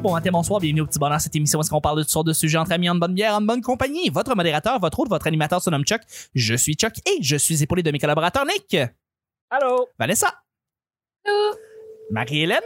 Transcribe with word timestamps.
bonjour, 0.00 0.10
bon 0.10 0.12
matin, 0.14 0.30
bonsoir, 0.32 0.60
bienvenue 0.60 0.80
au 0.82 0.86
petit 0.86 0.98
bonheur, 0.98 1.20
cette 1.20 1.34
émission 1.36 1.58
où 1.58 1.62
est-ce 1.62 1.70
qu'on 1.70 1.80
parle 1.80 1.98
de 1.98 2.02
toutes 2.02 2.10
sortes 2.10 2.26
de 2.26 2.32
sujets 2.32 2.58
entre 2.58 2.72
amis, 2.72 2.88
en 2.88 2.94
bonne 2.94 3.14
bière, 3.14 3.34
en 3.34 3.40
bonne 3.40 3.60
compagnie. 3.60 4.08
Votre 4.10 4.34
modérateur, 4.34 4.78
votre 4.78 4.98
hôte, 5.00 5.08
votre 5.08 5.26
animateur 5.26 5.62
se 5.62 5.70
nomme 5.70 5.84
Chuck. 5.84 6.00
Je 6.34 6.54
suis 6.54 6.74
Chuck 6.74 6.94
et 7.06 7.22
je 7.22 7.36
suis 7.36 7.62
épaulé 7.62 7.82
de 7.82 7.90
mes 7.90 7.98
collaborateurs 7.98 8.44
Nick, 8.46 8.76
Allô? 9.50 9.88
Vanessa, 9.98 10.32
Allô? 11.26 11.54
Marie-Hélène, 12.10 12.60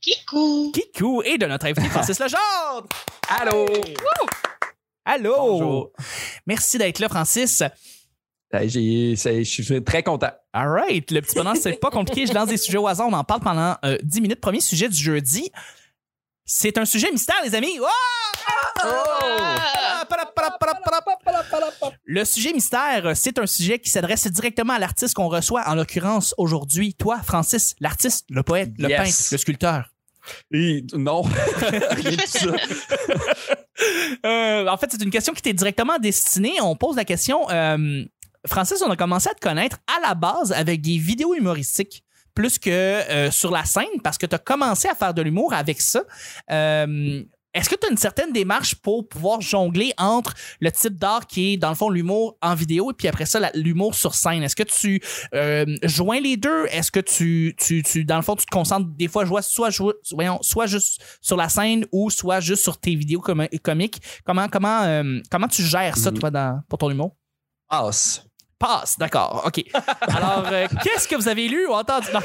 Kikou! 0.00 0.72
Kikou 0.72 1.22
et 1.22 1.38
de 1.38 1.46
notre 1.46 1.66
invité 1.66 1.88
Francis 1.88 2.18
Legendre. 2.20 2.88
Allô? 3.28 3.66
Allô! 5.04 5.34
Bonjour. 5.36 5.92
Merci 6.46 6.78
d'être 6.78 6.98
là, 6.98 7.08
Francis. 7.08 7.62
J'ai- 8.64 9.16
c'est- 9.16 9.44
Je 9.44 9.62
suis 9.62 9.84
très 9.84 10.02
content. 10.02 10.30
All 10.52 10.68
right. 10.68 11.10
Le 11.10 11.20
petit 11.20 11.34
bonheur, 11.34 11.56
c'est 11.56 11.74
pas 11.78 11.90
compliqué. 11.90 12.26
Je 12.26 12.32
lance 12.32 12.48
des 12.48 12.56
sujets 12.56 12.78
au 12.78 12.86
hasard. 12.86 13.08
On 13.08 13.12
en 13.12 13.24
parle 13.24 13.40
pendant 13.40 13.76
euh, 13.84 13.98
10 14.02 14.20
minutes. 14.22 14.40
Premier 14.40 14.60
sujet 14.60 14.88
du 14.88 14.96
jeudi. 14.96 15.50
C'est 16.48 16.78
un 16.78 16.84
sujet 16.84 17.10
mystère, 17.10 17.34
les 17.44 17.54
amis. 17.56 17.78
Oh! 17.80 17.86
Ah, 18.82 20.04
para, 20.08 20.26
para. 20.26 20.58
Le 22.04 22.24
sujet 22.24 22.52
mystère, 22.52 23.16
c'est 23.16 23.38
un 23.40 23.46
sujet 23.46 23.80
qui 23.80 23.90
s'adresse 23.90 24.26
directement 24.28 24.74
à 24.74 24.78
l'artiste 24.78 25.14
qu'on 25.14 25.28
reçoit, 25.28 25.68
en 25.68 25.74
l'occurrence 25.74 26.34
aujourd'hui, 26.38 26.94
toi, 26.94 27.20
Francis, 27.24 27.74
l'artiste, 27.80 28.26
le 28.30 28.42
poète, 28.44 28.70
le 28.78 28.88
Yes. 28.88 28.98
peintre, 28.98 29.28
le 29.32 29.38
sculpteur. 29.38 29.90
Et 30.52 30.84
non. 30.94 31.22
Euh, 34.24 34.66
en 34.68 34.76
fait, 34.78 34.90
c'est 34.90 35.02
une 35.02 35.10
question 35.10 35.34
qui 35.34 35.42
t'est 35.42 35.52
directement 35.52 35.98
destinée. 35.98 36.54
On 36.62 36.76
pose 36.76 36.96
la 36.96 37.04
question. 37.04 37.48
euh, 37.50 38.02
Francis, 38.46 38.80
on 38.82 38.90
a 38.90 38.96
commencé 38.96 39.28
à 39.28 39.34
te 39.34 39.40
connaître 39.40 39.76
à 39.86 40.00
la 40.06 40.14
base 40.14 40.52
avec 40.52 40.80
des 40.80 40.96
vidéos 40.96 41.34
humoristiques 41.34 42.02
plus 42.36 42.58
que 42.60 42.70
euh, 42.70 43.30
sur 43.32 43.50
la 43.50 43.64
scène 43.64 44.00
parce 44.04 44.18
que 44.18 44.26
tu 44.26 44.34
as 44.36 44.38
commencé 44.38 44.86
à 44.88 44.94
faire 44.94 45.12
de 45.14 45.22
l'humour 45.22 45.52
avec 45.54 45.80
ça. 45.80 46.02
Euh, 46.52 47.22
est-ce 47.54 47.70
que 47.70 47.74
tu 47.74 47.86
as 47.86 47.90
une 47.90 47.96
certaine 47.96 48.32
démarche 48.34 48.74
pour 48.74 49.08
pouvoir 49.08 49.40
jongler 49.40 49.90
entre 49.96 50.34
le 50.60 50.70
type 50.70 50.98
d'art 50.98 51.26
qui 51.26 51.54
est, 51.54 51.56
dans 51.56 51.70
le 51.70 51.74
fond, 51.74 51.88
l'humour 51.88 52.36
en 52.42 52.54
vidéo 52.54 52.90
et 52.90 52.94
puis 52.94 53.08
après 53.08 53.24
ça, 53.24 53.40
l'humour 53.54 53.94
sur 53.94 54.14
scène? 54.14 54.42
Est-ce 54.42 54.54
que 54.54 54.62
tu 54.62 55.00
euh, 55.34 55.64
joins 55.82 56.20
les 56.20 56.36
deux? 56.36 56.66
Est-ce 56.66 56.90
que 56.92 57.00
tu, 57.00 57.54
tu, 57.58 57.82
tu, 57.82 58.04
dans 58.04 58.16
le 58.16 58.22
fond, 58.22 58.36
tu 58.36 58.44
te 58.44 58.50
concentres 58.50 58.88
des 58.98 59.08
fois 59.08 59.24
soit, 59.40 59.70
voyons, 60.12 60.38
soit 60.42 60.66
juste 60.66 61.00
sur 61.22 61.38
la 61.38 61.48
scène 61.48 61.86
ou 61.92 62.10
soit 62.10 62.40
juste 62.40 62.62
sur 62.62 62.76
tes 62.78 62.94
vidéos 62.94 63.22
com- 63.22 63.48
comiques? 63.62 64.02
Comment, 64.26 64.48
comment, 64.48 64.82
euh, 64.82 65.20
comment 65.30 65.48
tu 65.48 65.62
gères 65.62 65.96
ça, 65.96 66.10
Mhm. 66.10 66.18
toi, 66.18 66.30
dans, 66.30 66.60
pour 66.68 66.78
ton 66.78 66.90
humour? 66.90 67.16
Passe, 68.58 68.98
d'accord, 68.98 69.42
OK. 69.46 69.64
Alors, 70.00 70.46
euh, 70.50 70.66
qu'est-ce 70.82 71.06
que 71.06 71.14
vous 71.14 71.28
avez 71.28 71.48
lu 71.48 71.66
ou 71.66 71.72
entendu? 71.72 72.08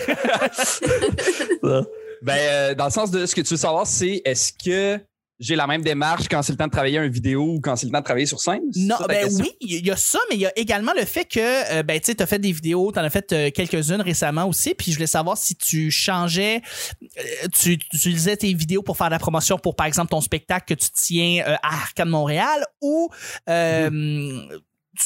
Ben, 2.23 2.37
euh, 2.37 2.75
dans 2.75 2.85
le 2.85 2.91
sens 2.91 3.09
de 3.09 3.25
ce 3.25 3.33
que 3.33 3.41
tu 3.41 3.55
veux 3.55 3.57
savoir, 3.57 3.87
c'est 3.87 4.21
est-ce 4.23 4.53
que 4.53 5.03
j'ai 5.41 5.55
la 5.55 5.65
même 5.65 5.81
démarche 5.81 6.27
quand 6.29 6.43
c'est 6.43 6.51
le 6.53 6.57
temps 6.57 6.67
de 6.67 6.71
travailler 6.71 6.99
une 6.99 7.11
vidéo 7.11 7.55
ou 7.55 7.59
quand 7.59 7.75
c'est 7.75 7.87
le 7.87 7.91
temps 7.91 7.99
de 7.99 8.03
travailler 8.03 8.27
sur 8.27 8.39
scène? 8.39 8.61
Non, 8.75 8.97
ben 9.07 9.23
question? 9.23 9.43
oui, 9.43 9.51
il 9.59 9.85
y 9.85 9.89
a 9.89 9.97
ça, 9.97 10.19
mais 10.29 10.35
il 10.35 10.41
y 10.41 10.45
a 10.45 10.57
également 10.57 10.93
le 10.95 11.03
fait 11.03 11.25
que, 11.25 11.39
euh, 11.79 11.83
ben, 11.83 11.99
tu 11.99 12.05
sais, 12.05 12.15
t'as 12.15 12.27
fait 12.27 12.37
des 12.37 12.51
vidéos, 12.51 12.91
t'en 12.91 13.01
as 13.01 13.09
fait 13.09 13.33
euh, 13.33 13.49
quelques-unes 13.49 14.01
récemment 14.01 14.45
aussi, 14.45 14.75
puis 14.75 14.91
je 14.91 14.97
voulais 14.97 15.07
savoir 15.07 15.37
si 15.37 15.55
tu 15.55 15.89
changeais, 15.89 16.61
euh, 17.01 17.47
tu, 17.59 17.79
tu 17.79 17.95
utilisais 17.95 18.37
tes 18.37 18.53
vidéos 18.53 18.83
pour 18.83 18.95
faire 18.97 19.07
de 19.07 19.13
la 19.13 19.19
promotion 19.19 19.57
pour, 19.57 19.75
par 19.75 19.87
exemple, 19.87 20.11
ton 20.11 20.21
spectacle 20.21 20.75
que 20.75 20.79
tu 20.79 20.89
tiens 20.93 21.43
euh, 21.47 21.55
à 21.63 21.73
Arcade 21.73 22.07
Montréal, 22.07 22.63
ou 22.79 23.09
euh, 23.49 24.45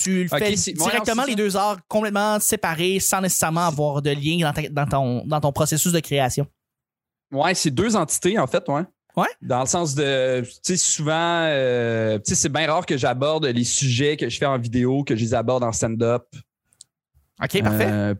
tu 0.02 0.24
le 0.24 0.30
Ok, 0.34 0.40
fais 0.40 0.50
ouais, 0.50 0.74
directement 0.74 1.26
les 1.26 1.36
deux 1.36 1.56
arts 1.58 1.78
complètement 1.88 2.40
séparés, 2.40 3.00
sans 3.00 3.22
nécessairement 3.22 3.68
avoir 3.68 4.02
de 4.02 4.12
lien 4.12 4.38
dans, 4.42 4.54
ta- 4.54 4.70
dans 4.70 4.86
ton, 4.86 5.26
dans 5.26 5.40
ton 5.42 5.52
processus 5.52 5.92
de 5.92 6.00
création. 6.00 6.46
Ouais, 7.32 7.54
c'est 7.56 7.72
deux 7.72 7.96
entités, 7.96 8.38
en 8.40 8.48
fait, 8.48 8.68
ouais. 8.70 8.84
Ouais. 9.18 9.28
Dans 9.42 9.62
le 9.62 9.66
sens 9.66 9.96
de, 9.96 10.42
tu 10.42 10.52
sais, 10.62 10.78
souvent, 10.78 11.14
euh, 11.48 12.18
tu 12.18 12.24
sais, 12.30 12.36
c'est 12.36 12.50
bien 12.50 12.70
rare 12.70 12.86
que 12.86 12.98
j'aborde 12.98 13.46
les 13.46 13.64
sujets 13.64 14.18
que 14.18 14.28
je 14.30 14.38
fais 14.38 14.46
en 14.46 14.58
vidéo, 14.60 15.04
que 15.06 15.16
je 15.16 15.22
les 15.22 15.34
aborde 15.34 15.64
en 15.64 15.72
stand-up. 15.72 16.24
OK, 17.42 17.64
parfait. 17.64 17.88
Euh, 17.90 18.14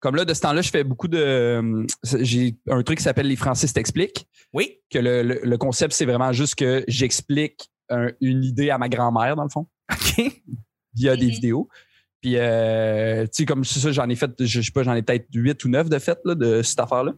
comme 0.00 0.16
là, 0.16 0.24
de 0.24 0.34
ce 0.34 0.40
temps-là, 0.40 0.60
je 0.62 0.70
fais 0.70 0.82
beaucoup 0.84 1.06
de. 1.08 1.18
euh, 1.18 1.86
J'ai 2.20 2.56
un 2.68 2.82
truc 2.82 2.98
qui 2.98 3.04
s'appelle 3.04 3.26
Les 3.28 3.36
Francis 3.36 3.72
t'expliquent. 3.72 4.26
Oui. 4.52 4.78
Que 4.90 4.98
le, 4.98 5.22
le- 5.22 5.40
le 5.42 5.58
concept, 5.58 5.92
c'est 5.94 6.04
vraiment 6.06 6.32
juste 6.32 6.54
que 6.56 6.84
j'explique 6.88 7.68
un- 7.90 8.10
une 8.20 8.42
idée 8.44 8.70
à 8.70 8.78
ma 8.78 8.88
grand-mère, 8.88 9.36
dans 9.36 9.44
le 9.44 9.50
fond, 9.50 9.66
OK. 9.92 10.42
Via 10.96 11.16
des 11.16 11.26
Mhm. 11.26 11.30
vidéos. 11.32 11.68
Puis, 12.22 12.34
euh, 12.38 13.24
tu 13.24 13.30
sais, 13.32 13.44
comme 13.44 13.64
c'est 13.64 13.78
ça, 13.78 13.92
j'en 13.92 14.08
ai 14.08 14.16
fait, 14.16 14.30
je 14.44 14.60
sais 14.60 14.72
pas, 14.72 14.82
j'en 14.82 14.94
ai 14.94 15.02
peut-être 15.02 15.26
huit 15.34 15.62
ou 15.64 15.68
neuf 15.68 15.88
de 15.88 15.98
fait, 15.98 16.18
là, 16.24 16.34
de 16.34 16.62
cette 16.62 16.80
affaire-là. 16.80 17.12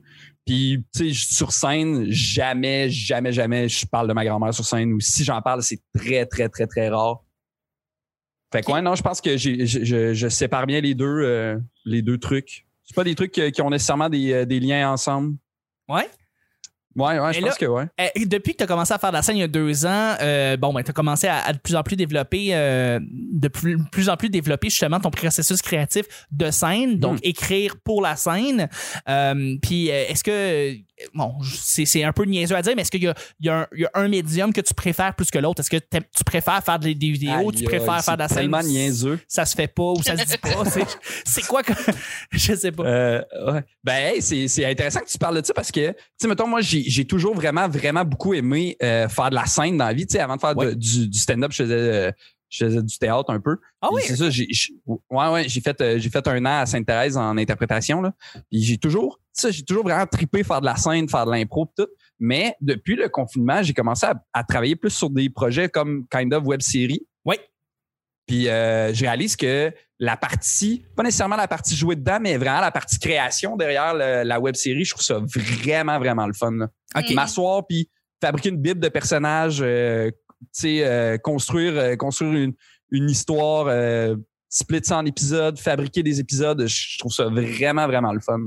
Puis, 0.45 0.85
tu 0.95 1.15
sais, 1.15 1.35
sur 1.35 1.53
scène, 1.53 2.07
jamais, 2.11 2.91
jamais, 2.91 3.33
jamais 3.33 3.69
je 3.69 3.87
parle 3.87 4.09
de 4.09 4.13
ma 4.13 4.25
grand-mère 4.25 4.53
sur 4.53 4.65
scène. 4.65 4.93
Ou 4.93 5.01
si 5.01 5.25
j'en 5.25 5.41
parle, 5.41 5.63
c'est 5.63 5.81
très, 5.95 6.27
très, 6.27 6.49
très, 6.49 6.67
très 6.67 6.89
rare. 6.89 7.23
Fait 8.53 8.63
que, 8.63 8.67
Ok. 8.71 8.75
ouais, 8.75 8.83
non, 8.83 8.95
je 8.95 9.03
pense 9.03 9.21
que 9.21 9.37
je, 9.37 9.65
je, 9.67 10.15
je 10.15 10.29
sépare 10.29 10.67
bien 10.67 10.81
les 10.81 10.95
deux, 10.95 11.05
euh, 11.07 11.59
les 11.85 12.03
deux 12.03 12.19
trucs. 12.19 12.67
C'est 12.85 12.95
pas 12.97 13.05
des 13.05 13.15
trucs 13.15 13.33
qui 13.33 13.63
ont 13.63 13.71
nécessairement 13.71 14.09
des, 14.09 14.33
euh, 14.33 14.45
des 14.47 14.59
liens 14.61 14.91
ensemble. 14.91 15.37
Ouais. 15.89 16.09
Ouais, 16.99 17.19
ouais, 17.19 17.33
je 17.33 17.41
pense 17.41 17.57
que 17.57 17.67
ouais. 17.67 17.85
Euh, 18.01 18.09
depuis 18.27 18.53
que 18.53 18.59
tu 18.59 18.65
as 18.65 18.67
commencé 18.67 18.93
à 18.93 18.99
faire 18.99 19.11
de 19.11 19.17
la 19.17 19.23
scène 19.23 19.37
il 19.37 19.41
y 19.41 19.45
a 19.45 19.49
deux 19.49 19.87
ans, 19.87 20.15
euh, 20.21 20.57
bon, 20.57 20.73
ben, 20.75 20.83
tu 20.83 20.91
as 20.91 20.95
commencé 20.95 21.27
à, 21.29 21.39
à 21.45 21.53
de 21.53 21.59
plus 21.59 21.77
en 21.77 21.83
plus 21.83 21.97
développer, 21.97 22.49
euh, 22.53 22.99
de 23.03 23.49
plus, 23.49 23.79
plus 23.93 24.09
en 24.09 24.17
plus 24.17 24.29
développer 24.31 24.69
justement 24.71 24.99
ton 25.01 25.11
processus 25.11 25.63
créatif 25.63 26.05
de 26.31 26.51
scène, 26.51 26.99
donc 26.99 27.17
Mm. 27.17 27.21
écrire 27.23 27.77
pour 27.85 28.03
la 28.03 28.17
scène. 28.17 28.69
Euh, 29.09 29.57
Puis, 29.63 29.91
euh, 29.91 30.05
est-ce 30.09 30.25
que, 30.25 30.75
bon, 31.15 31.35
c'est 31.45 32.03
un 32.05 32.13
peu 32.13 32.25
niaiseux 32.25 32.57
à 32.57 32.63
dire, 32.63 32.73
mais 32.77 32.83
est-ce 32.83 32.91
qu'il 32.91 33.03
y 33.05 33.07
y, 33.07 33.47
y 33.47 33.49
a 33.85 33.91
un 33.95 34.09
médium 34.09 34.53
que 34.53 34.61
tu 34.61 34.75
préfères 34.75 35.15
plus 35.15 35.31
que 35.31 35.39
l'autre? 35.39 35.61
Est-ce 35.61 35.71
que 35.71 35.77
tu 35.77 36.25
préfères 36.25 36.63
faire 36.65 36.79
des, 36.79 36.95
des 36.95 37.11
vidéos, 37.11 37.53
tu 37.53 37.65
préfères 37.65 38.05
faire 38.05 38.15
de 38.17 38.23
la 38.23 38.29
c'est 38.29 38.35
scène? 38.35 38.43
tellement 38.51 38.63
niaiseux. 38.63 39.19
Ça 39.29 39.45
se 39.47 39.55
fait 39.55 39.69
pas 39.69 39.83
ou 39.93 40.03
ça 40.03 40.17
se 40.17 40.25
dit 40.25 40.39
pas? 40.39 40.49
C'est- 41.25 41.47
quoi 41.47 41.63
que. 41.63 41.73
Je 42.33 42.55
sais 42.55 42.73
pas. 42.73 42.83
Ouais. 42.83 43.65
Ben, 43.85 44.15
hey, 44.17 44.23
c'est 44.49 44.65
intéressant 44.65 45.01
que 45.01 45.09
tu 45.09 45.19
parles 45.19 45.41
de 45.41 45.47
ça 45.47 45.55
parce 45.55 45.71
que, 45.71 45.89
tu 45.91 45.95
sais, 46.19 46.29
mettons, 46.29 46.47
moi, 46.47 46.61
j'ai, 46.61 46.83
j'ai 46.89 47.05
toujours 47.05 47.35
vraiment, 47.35 47.69
vraiment 47.69 48.05
beaucoup 48.05 48.35
aimé 48.35 48.77
euh, 48.83 49.09
faire 49.09 49.31
de 49.31 49.35
la 49.35 49.47
scène 49.47 49.77
dans 49.77 49.87
la 49.87 49.93
vie. 49.93 50.07
Tu 50.07 50.13
sais, 50.15 50.21
avant 50.21 50.37
de 50.37 50.41
faire 50.41 50.55
de- 50.55 50.75
du, 50.75 51.09
du 51.09 51.19
stand-up, 51.19 51.53
je 51.53 51.63
faisais, 51.63 51.75
euh, 51.75 52.13
je 52.49 52.65
faisais 52.65 52.83
du 52.83 52.99
théâtre 52.99 53.31
un 53.31 53.41
peu. 53.41 53.57
Ah 53.83 53.89
oui? 53.93 54.03
C'est 54.07 54.17
ça, 54.17 54.31
j'ai, 54.31 54.47
ouais, 54.87 54.99
ouais, 55.11 55.49
j'ai 55.49 55.61
fait, 55.61 55.81
euh, 55.81 55.99
j'ai 55.99 56.09
fait 56.11 56.27
un 56.27 56.45
an 56.47 56.61
à 56.61 56.67
Sainte-Thérèse 56.67 57.17
en 57.17 57.37
interprétation, 57.37 58.01
là. 58.01 58.13
Puis 58.51 58.63
j'ai 58.63 58.79
toujours, 58.79 59.21
ça, 59.33 59.51
j'ai 59.51 59.63
toujours 59.63 59.85
vraiment 59.85 60.07
trippé 60.07 60.43
faire 60.45 60.61
de 60.61 60.67
la 60.67 60.77
scène, 60.77 61.09
faire 61.09 61.27
de 61.27 61.31
l'impro, 61.31 61.71
tout. 61.77 61.87
Mais 62.19 62.55
depuis 62.61 62.97
le 62.97 63.09
confinement, 63.09 63.63
j'ai 63.63 63.75
commencé 63.75 64.07
à, 64.07 64.15
à 64.33 64.43
travailler 64.45 64.77
plus 64.77 64.91
sur 64.91 65.11
des 65.11 65.29
projets 65.31 65.69
comme 65.69 66.07
kind 66.11 66.33
of 66.35 66.45
web 66.45 66.61
série. 66.63 67.07
Oui. 67.25 67.37
Puis 68.29 68.49
euh, 68.49 68.95
je 68.95 69.01
réalise 69.05 69.35
que 69.35 69.73
la 69.99 70.17
partie, 70.17 70.85
pas 70.95 71.03
nécessairement 71.03 71.35
la 71.35 71.49
partie 71.49 71.75
jouer 71.75 71.97
dedans, 71.97 72.19
mais 72.21 72.37
vraiment 72.37 72.61
la 72.61 72.71
partie 72.71 72.99
création 73.01 73.57
derrière 73.57 73.95
le- 73.95 74.23
la 74.23 74.39
web 74.39 74.55
série, 74.55 74.85
je 74.85 74.91
trouve 74.93 75.03
ça 75.05 75.19
vraiment, 75.35 75.99
vraiment 75.99 76.27
le 76.27 76.35
fun. 76.35 76.53
là. 76.53 76.69
OK. 76.97 77.11
M'asseoir 77.15 77.67
puis 77.67 77.91
fabriquer 78.23 78.51
une 78.51 78.59
bible 78.59 78.79
de 78.81 78.89
personnages, 78.89 79.59
euh, 79.61 80.11
tu 80.11 80.47
sais, 80.53 80.85
euh, 80.87 81.19
construire, 81.19 81.73
euh, 81.77 81.97
construire 81.97 82.33
une, 82.35 82.53
une 82.93 83.11
histoire, 83.11 83.67
euh, 83.69 84.15
split 84.49 84.81
ça 84.85 84.99
en 84.99 85.05
épisodes, 85.07 85.59
fabriquer 85.59 86.03
des 86.05 86.21
épisodes, 86.21 86.65
je 86.67 86.99
trouve 86.99 87.13
ça 87.13 87.25
vraiment, 87.25 87.87
vraiment 87.87 88.13
le 88.13 88.21
fun. 88.21 88.39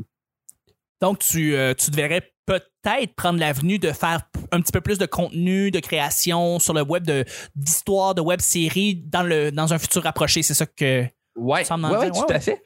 Donc, 1.01 1.19
tu, 1.19 1.55
euh, 1.55 1.73
tu 1.73 1.89
devrais 1.91 2.31
peut-être 2.45 3.15
prendre 3.15 3.39
l'avenue 3.39 3.79
de 3.79 3.91
faire 3.91 4.21
un 4.51 4.61
petit 4.61 4.71
peu 4.71 4.81
plus 4.81 4.97
de 4.97 5.05
contenu, 5.05 5.71
de 5.71 5.79
création 5.79 6.59
sur 6.59 6.73
le 6.73 6.81
web, 6.83 7.09
d'histoire, 7.55 8.13
de, 8.15 8.21
web 8.21 8.39
série 8.41 8.95
dans, 8.95 9.23
le, 9.23 9.51
dans 9.51 9.73
un 9.73 9.79
futur 9.79 10.03
rapproché. 10.03 10.43
C'est 10.43 10.53
ça 10.53 10.65
que. 10.65 11.05
Ouais, 11.35 11.63
Semble 11.63 11.85
ouais, 11.85 12.11
dire, 12.11 12.21
tout 12.21 12.27
ouais, 12.29 12.35
à 12.35 12.39
fait. 12.39 12.61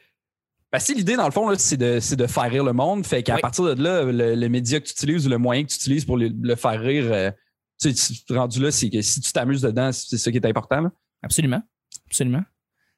Parce 0.71 0.87
que 0.87 0.93
l'idée, 0.93 1.15
dans 1.15 1.25
le 1.25 1.31
fond, 1.31 1.53
c'est 1.57 1.77
de, 1.77 1.99
c'est 1.99 2.15
de 2.15 2.27
faire 2.27 2.49
rire 2.49 2.63
le 2.63 2.73
monde. 2.73 3.05
Fait 3.05 3.23
qu'à 3.23 3.35
Oui. 3.35 3.41
partir 3.41 3.63
de 3.75 3.81
là, 3.81 4.03
le, 4.03 4.35
le 4.35 4.49
média 4.49 4.79
que 4.79 4.85
tu 4.85 4.91
utilises 4.91 5.27
ou 5.27 5.29
le 5.29 5.37
moyen 5.37 5.63
que 5.63 5.69
tu 5.69 5.75
utilises 5.75 6.03
pour 6.03 6.17
le, 6.17 6.29
le 6.41 6.55
faire 6.55 6.81
rire, 6.81 7.05
euh, 7.11 7.31
tu 7.79 7.93
sais, 7.95 8.13
rendu 8.35 8.59
là, 8.61 8.71
c'est 8.71 8.89
que 8.89 9.01
si 9.01 9.21
tu 9.21 9.31
t'amuses 9.31 9.61
dedans, 9.61 9.91
c'est 9.93 10.17
ça 10.17 10.31
qui 10.31 10.37
est 10.37 10.45
important. 10.45 10.81
là. 10.81 10.91
Absolument. 11.23 11.61
Absolument. 12.07 12.43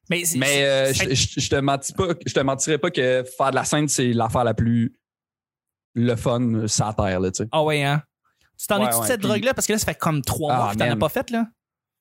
Mais, 0.10 0.24
Mais 0.38 0.64
euh, 0.64 0.94
je, 0.94 1.14
je 1.14 1.50
te 1.50 1.56
mentis 1.58 1.94
pas, 1.94 2.08
je 2.26 2.34
te 2.34 2.40
mentirais 2.40 2.78
pas 2.78 2.90
que 2.90 3.24
faire 3.38 3.50
de 3.52 3.56
la 3.56 3.66
scène, 3.66 3.88
c'est 3.90 4.14
l'affaire 4.14 4.46
la 4.46 4.54
plus 4.54 4.94
le 5.98 6.16
fun 6.16 6.40
la 6.40 6.94
terre, 6.94 7.20
là, 7.20 7.32
tu 7.32 7.44
sais. 7.44 7.50
Ah 7.52 7.64
ouais, 7.64 7.84
hein? 7.84 8.02
Tu 8.60 8.68
t'en 8.68 8.80
Ouais, 8.80 8.86
es 8.86 9.00
de 9.00 9.06
cette 9.06 9.20
puis- 9.20 9.28
drogue-là? 9.30 9.54
Parce 9.54 9.68
que 9.68 9.74
là, 9.74 9.80
ça 9.80 9.86
fait 9.86 9.98
comme 9.98 10.22
trois 10.22 10.54
Ah, 10.54 10.58
mois 10.64 10.74
que 10.74 10.78
t'en 10.80 10.90
as 10.92 10.96
pas 10.96 11.10
fait, 11.10 11.30
là. 11.32 11.46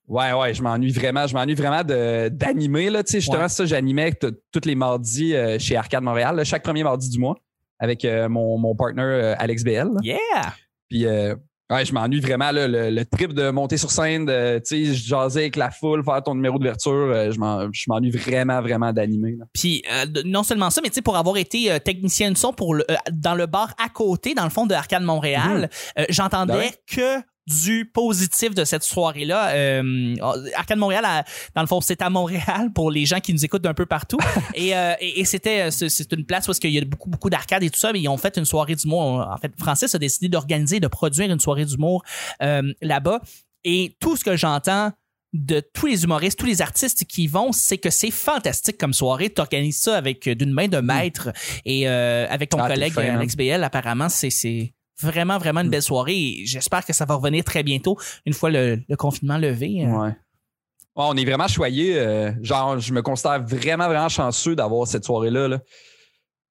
Ouais, 0.07 0.31
ouais, 0.33 0.53
je 0.53 0.63
m'ennuie 0.63 0.91
vraiment. 0.91 1.27
Je 1.27 1.33
m'ennuie 1.33 1.53
vraiment 1.55 1.83
de, 1.83 2.29
d'animer, 2.29 2.89
là. 2.89 3.03
Tu 3.03 3.11
sais, 3.11 3.19
justement, 3.19 3.43
Ouais. 3.43 3.49
ça, 3.49 3.65
j'animais 3.65 4.13
tous 4.13 4.61
les 4.65 4.75
mardis 4.75 5.35
euh, 5.35 5.59
chez 5.59 5.75
Arcade 5.75 6.03
Montréal, 6.03 6.35
là, 6.35 6.43
chaque 6.45 6.63
premier 6.63 6.83
mardi 6.83 7.09
du 7.09 7.19
mois, 7.19 7.35
avec 7.79 8.05
euh, 8.05 8.29
mon, 8.29 8.57
mon 8.57 8.75
partner 8.75 9.01
euh, 9.03 9.35
Alex 9.37 9.63
BL. 9.63 9.73
là. 9.73 9.99
Yeah! 10.01 10.53
Puis, 10.89 11.05
euh, 11.05 11.35
Ouais, 11.69 11.83
je 11.83 11.93
m'ennuie 11.93 12.21
vraiment, 12.21 12.51
là, 12.51 12.65
le, 12.65 12.89
le 12.91 13.05
trip 13.05 13.33
de 13.33 13.49
monter 13.49 13.75
sur 13.75 13.91
scène, 13.91 14.25
de, 14.25 14.59
tu 14.65 14.85
sais, 14.85 14.93
jaser 14.95 15.41
avec 15.41 15.57
la 15.57 15.69
foule, 15.69 16.01
faire 16.03 16.23
ton 16.23 16.33
numéro 16.33 16.57
d'ouverture, 16.57 16.91
euh, 16.93 17.31
je 17.31 17.37
m'en- 17.39 17.67
je 17.73 17.83
m'ennuie 17.89 18.09
vraiment, 18.11 18.61
vraiment 18.61 18.93
d'animer. 18.93 19.35
là. 19.37 19.45
Puis 19.53 19.83
euh, 19.91 20.05
non 20.23 20.43
seulement 20.43 20.69
ça, 20.69 20.79
mais 20.81 20.87
tu 20.89 20.95
sais, 20.95 21.01
pour 21.01 21.17
avoir 21.17 21.35
été 21.35 21.69
euh, 21.71 21.79
technicien 21.79 22.31
de 22.31 22.37
son 22.37 22.53
pour 22.53 22.73
le, 22.73 22.85
euh, 22.89 22.95
dans 23.11 23.35
le 23.35 23.47
bar 23.47 23.73
à 23.83 23.89
côté, 23.89 24.33
dans 24.33 24.45
le 24.45 24.49
fond 24.49 24.65
de 24.65 24.73
Arcade 24.73 25.03
Montréal, 25.03 25.69
euh, 25.99 26.05
j'entendais 26.09 26.53
Ben 26.53 26.71
que 26.89 27.21
du 27.47 27.85
positif 27.85 28.53
de 28.53 28.65
cette 28.65 28.83
soirée-là. 28.83 29.49
Euh, 29.51 30.15
Arcade 30.55 30.77
Montréal, 30.77 31.03
à- 31.05 31.23
dans 31.55 31.61
le 31.61 31.67
fond, 31.67 31.79
c'est 31.81 32.01
à 32.01 32.09
Montréal 32.09 32.71
pour 32.75 32.91
les 32.91 33.05
gens 33.05 33.19
qui 33.19 33.33
nous 33.33 33.43
écoutent 33.45 33.61
d'un 33.61 33.73
peu 33.73 33.85
partout. 33.85 34.17
et 34.53 34.75
euh, 34.75 34.93
et, 34.99 35.21
et 35.21 35.25
c'était, 35.25 35.71
c'est 35.71 35.89
c'est 35.89 36.11
une 36.13 36.25
place 36.25 36.47
où 36.47 36.51
il 36.63 36.71
y 36.71 36.77
a 36.77 36.83
beaucoup, 36.85 37.09
beaucoup 37.09 37.29
d'arcades 37.29 37.63
et 37.63 37.69
tout 37.69 37.79
ça, 37.79 37.93
mais 37.93 38.01
ils 38.01 38.09
ont 38.09 38.17
fait 38.17 38.37
une 38.37 38.45
soirée 38.45 38.75
d'humour. 38.75 39.25
En 39.31 39.37
fait, 39.37 39.51
Francis 39.57 39.95
a 39.95 39.97
décidé 39.99 40.27
d'organiser, 40.29 40.79
de 40.79 40.87
produire 40.87 41.31
une 41.31 41.39
soirée 41.39 41.65
d'humour 41.65 42.03
euh, 42.41 42.73
là-bas. 42.81 43.21
Et 43.63 43.95
tout 43.99 44.15
ce 44.17 44.23
que 44.23 44.35
j'entends 44.35 44.91
de 45.33 45.61
tous 45.73 45.87
les 45.87 46.03
humoristes, 46.03 46.39
tous 46.39 46.45
les 46.45 46.61
artistes 46.61 47.03
qui 47.05 47.23
y 47.23 47.27
vont, 47.27 47.51
c'est 47.51 47.77
que 47.77 47.89
c'est 47.89 48.11
fantastique 48.11 48.77
comme 48.77 48.93
soirée. 48.93 49.29
Tu 49.33 49.41
organises 49.41 49.77
ça 49.79 49.97
avec 49.97 50.25
euh, 50.27 50.35
d'une 50.35 50.51
main 50.53 50.67
de 50.67 50.77
maître 50.79 51.29
et 51.65 51.87
euh, 51.87 52.25
avec 52.29 52.49
ton 52.49 52.59
Ah, 52.59 52.67
collègue 52.67 52.93
fin, 52.93 53.01
hein. 53.03 53.15
Alex 53.17 53.35
BL, 53.35 53.63
apparemment, 53.63 54.09
c'est 54.09 54.73
vraiment, 55.01 55.37
vraiment 55.37 55.61
une 55.61 55.69
belle 55.69 55.81
soirée. 55.81 56.41
J'espère 56.45 56.85
que 56.85 56.93
ça 56.93 57.05
va 57.05 57.15
revenir 57.15 57.43
très 57.43 57.63
bientôt, 57.63 57.97
une 58.25 58.33
fois 58.33 58.49
le, 58.49 58.81
le 58.87 58.95
confinement 58.95 59.37
levé. 59.37 59.85
Euh, 59.85 59.89
Ouais. 59.91 60.09
Ouais, 60.09 61.05
on 61.09 61.15
est 61.15 61.25
vraiment 61.25 61.47
choyé. 61.47 61.99
euh, 61.99 62.31
genre, 62.41 62.79
je 62.79 62.91
me 62.91 63.03
considère 63.03 63.43
vraiment, 63.45 63.87
vraiment 63.87 64.09
chanceux 64.09 64.55
d'avoir 64.55 64.87
cette 64.87 65.05
soirée-là. 65.05 65.47
là. 65.47 65.59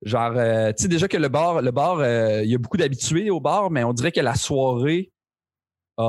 Genre, 0.02 0.32
euh, 0.36 0.68
tu 0.76 0.82
sais, 0.84 0.88
déjà 0.88 1.08
que 1.08 1.16
le 1.16 1.28
bar, 1.28 1.62
le 1.62 1.70
bar, 1.72 1.98
euh, 1.98 2.44
il 2.44 2.50
y 2.50 2.54
a 2.54 2.58
beaucoup 2.58 2.76
d'habitués 2.76 3.28
au 3.30 3.40
bar, 3.40 3.70
mais 3.72 3.82
on 3.82 3.92
dirait 3.92 4.12
que 4.12 4.20
la 4.20 4.36
soirée, 4.36 5.10
tu 5.98 6.04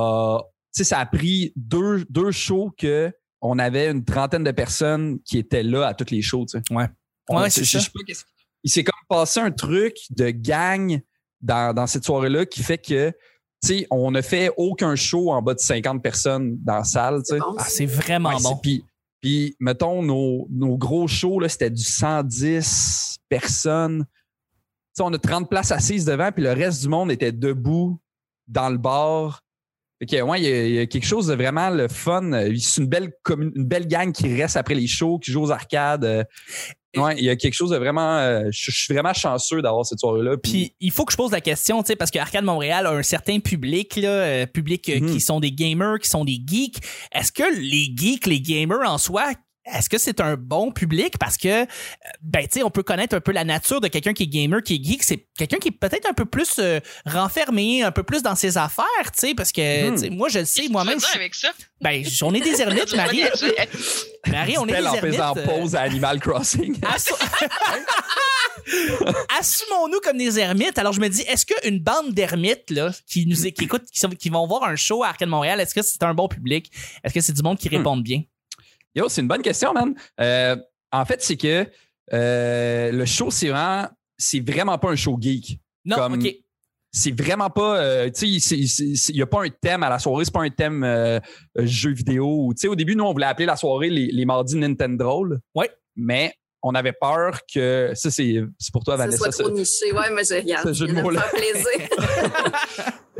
sais, 0.70 0.84
ça 0.84 0.98
a 1.00 1.06
pris 1.06 1.52
deux, 1.56 2.04
deux 2.08 2.30
shows 2.30 2.70
que 2.78 3.12
on 3.40 3.58
avait 3.58 3.90
une 3.90 4.04
trentaine 4.04 4.44
de 4.44 4.50
personnes 4.50 5.20
qui 5.24 5.38
étaient 5.38 5.62
là 5.62 5.86
à 5.86 5.94
toutes 5.94 6.10
les 6.10 6.22
shows, 6.22 6.44
tu 6.48 6.58
sais. 6.58 6.74
Ouais. 6.74 6.86
Ouais, 7.30 7.50
c'est 7.50 7.64
je 7.64 7.78
ça. 7.78 7.80
sais 7.80 7.90
pas 7.92 8.00
qu'est-ce- 8.06 8.24
Il 8.64 8.70
s'est 8.70 8.84
comme 8.84 8.94
passé 9.08 9.40
un 9.40 9.50
truc 9.50 9.96
de 10.10 10.30
gang 10.30 11.00
dans, 11.40 11.74
dans 11.74 11.86
cette 11.86 12.04
soirée-là 12.04 12.46
qui 12.46 12.62
fait 12.62 12.78
que, 12.78 13.10
tu 13.62 13.68
sais, 13.68 13.86
on 13.90 14.10
ne 14.10 14.20
fait 14.20 14.50
aucun 14.56 14.94
show 14.96 15.30
en 15.32 15.42
bas 15.42 15.54
de 15.54 15.58
50 15.60 16.02
personnes 16.02 16.56
dans 16.64 16.76
la 16.76 16.84
salle, 16.84 17.22
tu 17.22 17.34
sais. 17.34 17.38
Bon, 17.40 17.54
Ah, 17.58 17.64
c'est 17.68 17.86
vraiment 17.86 18.30
Ouais, 18.30 18.36
c'est- 18.38 18.42
bon. 18.44 18.56
Puis, 18.56 18.84
puis, 19.20 19.56
mettons, 19.58 20.02
nos, 20.02 20.46
nos 20.50 20.76
gros 20.76 21.08
shows, 21.08 21.40
là, 21.40 21.48
c'était 21.48 21.70
du 21.70 21.82
110 21.82 23.18
personnes. 23.28 24.04
Tu 24.04 24.12
sais, 24.94 25.02
on 25.02 25.12
a 25.12 25.18
30 25.18 25.48
places 25.50 25.72
assises 25.72 26.04
devant, 26.04 26.30
puis 26.32 26.42
le 26.44 26.52
reste 26.52 26.82
du 26.82 26.88
monde 26.88 27.10
était 27.10 27.32
debout 27.32 27.98
dans 28.46 28.68
le 28.70 28.78
bar. 28.78 29.42
Fait 30.00 30.06
que, 30.06 30.22
ouais, 30.22 30.40
il 30.40 30.44
y, 30.44 30.52
a- 30.52 30.66
il 30.66 30.74
y 30.74 30.78
a 30.78 30.86
quelque 30.86 31.06
chose 31.06 31.26
de 31.26 31.34
vraiment 31.34 31.70
le 31.70 31.88
fun. 31.88 32.30
C'est 32.58 32.80
une 32.80 32.86
belle, 32.88 33.10
une 33.30 33.64
belle 33.64 33.86
gang 33.88 34.12
qui 34.12 34.32
reste 34.40 34.56
après 34.56 34.74
les 34.74 34.86
shows, 34.86 35.18
qui 35.18 35.32
joue 35.32 35.42
aux 35.42 35.50
arcades. 35.50 36.04
Euh, 36.04 36.24
Ouais, 36.96 37.14
il 37.18 37.24
y 37.24 37.28
a 37.28 37.36
quelque 37.36 37.52
chose 37.54 37.70
de 37.70 37.76
vraiment. 37.76 38.16
euh, 38.16 38.44
je 38.50 38.70
je 38.72 38.76
suis 38.84 38.94
vraiment 38.94 39.12
chanceux 39.12 39.60
d'avoir 39.60 39.84
cette 39.84 40.00
soirée-là. 40.00 40.36
Puis, 40.38 40.50
Puis 40.52 40.74
il 40.80 40.90
faut 40.90 41.04
que 41.04 41.12
je 41.12 41.18
pose 41.18 41.30
la 41.30 41.42
question, 41.42 41.82
tu 41.82 41.88
sais, 41.88 41.96
parce 41.96 42.10
que 42.10 42.18
Arcade 42.18 42.44
Montréal 42.44 42.86
a 42.86 42.92
un 42.92 43.02
certain 43.02 43.40
public, 43.40 43.96
là, 43.96 44.08
euh, 44.08 44.46
public 44.46 44.88
euh, 44.88 44.98
Mhm. 45.00 45.12
qui 45.12 45.20
sont 45.20 45.38
des 45.38 45.52
gamers, 45.52 45.98
qui 46.00 46.08
sont 46.08 46.24
des 46.24 46.40
geeks. 46.44 46.78
Est-ce 47.12 47.30
que 47.30 47.42
les 47.60 47.92
geeks, 47.94 48.26
les 48.26 48.40
gamers 48.40 48.90
en 48.90 48.96
soi, 48.96 49.32
est-ce 49.74 49.88
que 49.88 49.98
c'est 49.98 50.20
un 50.20 50.36
bon 50.36 50.70
public? 50.72 51.18
Parce 51.18 51.36
que, 51.36 51.62
euh, 51.62 51.66
ben, 52.22 52.42
tu 52.46 52.58
sais, 52.58 52.62
on 52.62 52.70
peut 52.70 52.82
connaître 52.82 53.14
un 53.16 53.20
peu 53.20 53.32
la 53.32 53.44
nature 53.44 53.80
de 53.80 53.88
quelqu'un 53.88 54.12
qui 54.12 54.24
est 54.24 54.26
gamer, 54.26 54.62
qui 54.62 54.76
est 54.76 54.84
geek. 54.84 55.02
C'est 55.02 55.26
quelqu'un 55.36 55.58
qui 55.58 55.68
est 55.68 55.78
peut-être 55.78 56.08
un 56.08 56.12
peu 56.14 56.24
plus 56.24 56.56
euh, 56.58 56.80
renfermé, 57.06 57.82
un 57.82 57.90
peu 57.92 58.02
plus 58.02 58.22
dans 58.22 58.34
ses 58.34 58.56
affaires, 58.58 58.84
tu 59.12 59.28
sais, 59.28 59.34
parce 59.34 59.52
que, 59.52 59.90
tu 59.92 59.98
sais, 59.98 60.10
moi, 60.10 60.28
je 60.28 60.40
le 60.40 60.44
sais, 60.44 60.68
moi-même, 60.68 60.98
ben, 61.80 62.04
on 62.22 62.34
est 62.34 62.40
des 62.40 62.60
ermites, 62.60 62.92
Marie. 62.96 63.22
Marie, 64.26 64.58
on 64.58 64.64
est 64.66 64.72
des 64.72 64.74
elle 64.78 64.88
en 64.88 64.94
ermites. 64.94 65.12
faisant 65.14 65.34
euh, 65.36 65.44
pause 65.46 65.74
à 65.74 65.80
Animal 65.82 66.20
Crossing. 66.20 66.76
Assu- 66.82 67.14
Assumons-nous 69.38 70.00
comme 70.00 70.18
des 70.18 70.38
ermites. 70.38 70.78
Alors 70.78 70.92
je 70.92 71.00
me 71.00 71.08
dis, 71.08 71.22
est-ce 71.22 71.46
qu'une 71.46 71.78
bande 71.78 72.12
d'ermites 72.12 72.70
là 72.70 72.90
qui 73.06 73.26
nous 73.26 73.36
qui 73.36 73.64
écoutent, 73.64 73.86
qui, 73.90 73.98
sont- 73.98 74.08
qui 74.10 74.28
vont 74.28 74.46
voir 74.46 74.64
un 74.64 74.76
show 74.76 75.02
à 75.02 75.08
Arcade 75.08 75.28
Montréal, 75.28 75.60
est-ce 75.60 75.74
que 75.74 75.82
c'est 75.82 76.02
un 76.02 76.14
bon 76.14 76.28
public? 76.28 76.70
Est-ce 77.04 77.14
que 77.14 77.20
c'est 77.20 77.32
du 77.32 77.42
monde 77.42 77.58
qui 77.58 77.68
répond 77.68 77.96
bien? 77.96 78.22
Yo, 78.98 79.08
c'est 79.08 79.20
une 79.20 79.28
bonne 79.28 79.42
question, 79.42 79.72
man. 79.72 79.94
Euh, 80.20 80.56
en 80.90 81.04
fait, 81.04 81.22
c'est 81.22 81.36
que 81.36 81.64
euh, 82.12 82.90
le 82.90 83.04
show, 83.04 83.30
c'est 83.30 83.48
vraiment, 83.48 83.86
c'est 84.16 84.40
vraiment 84.40 84.76
pas 84.76 84.90
un 84.90 84.96
show 84.96 85.16
geek. 85.20 85.60
Non, 85.84 85.96
Comme- 85.96 86.14
ok. 86.14 86.34
C'est 86.90 87.12
vraiment 87.12 87.50
pas, 87.50 87.78
euh, 87.78 88.10
tu 88.10 88.40
sais, 88.40 88.56
il 88.56 89.14
n'y 89.14 89.20
a 89.22 89.26
pas 89.26 89.44
un 89.44 89.50
thème 89.50 89.82
à 89.82 89.90
la 89.90 89.98
soirée, 89.98 90.24
c'est 90.24 90.32
pas 90.32 90.42
un 90.42 90.48
thème 90.50 91.20
jeu 91.56 91.90
vidéo. 91.92 92.50
Tu 92.56 92.62
sais, 92.62 92.68
au 92.68 92.74
début, 92.74 92.96
nous, 92.96 93.04
on 93.04 93.12
voulait 93.12 93.26
appeler 93.26 93.44
la 93.46 93.56
soirée 93.56 93.90
les, 93.90 94.06
les 94.06 94.24
mardis 94.24 94.56
Nintendo. 94.56 95.26
Ouais. 95.54 95.70
Mais 95.96 96.32
on 96.62 96.74
avait 96.74 96.94
peur 96.98 97.40
que, 97.52 97.92
ça, 97.94 98.10
c'est 98.10 98.42
pour 98.72 98.82
toi, 98.84 98.96
ça 98.96 99.04
Vanessa. 99.04 99.18
soit 99.18 99.32
ça- 99.32 99.44
trop 99.44 99.52
niché. 99.52 99.92
Ouais, 99.92 100.10
mais 100.12 100.24
je 100.24 100.34
regarde. 100.34 100.66
Ce 100.66 100.72
jeu 100.72 100.86
de 100.88 100.94
faire 100.94 101.30
plaisir. 101.30 101.88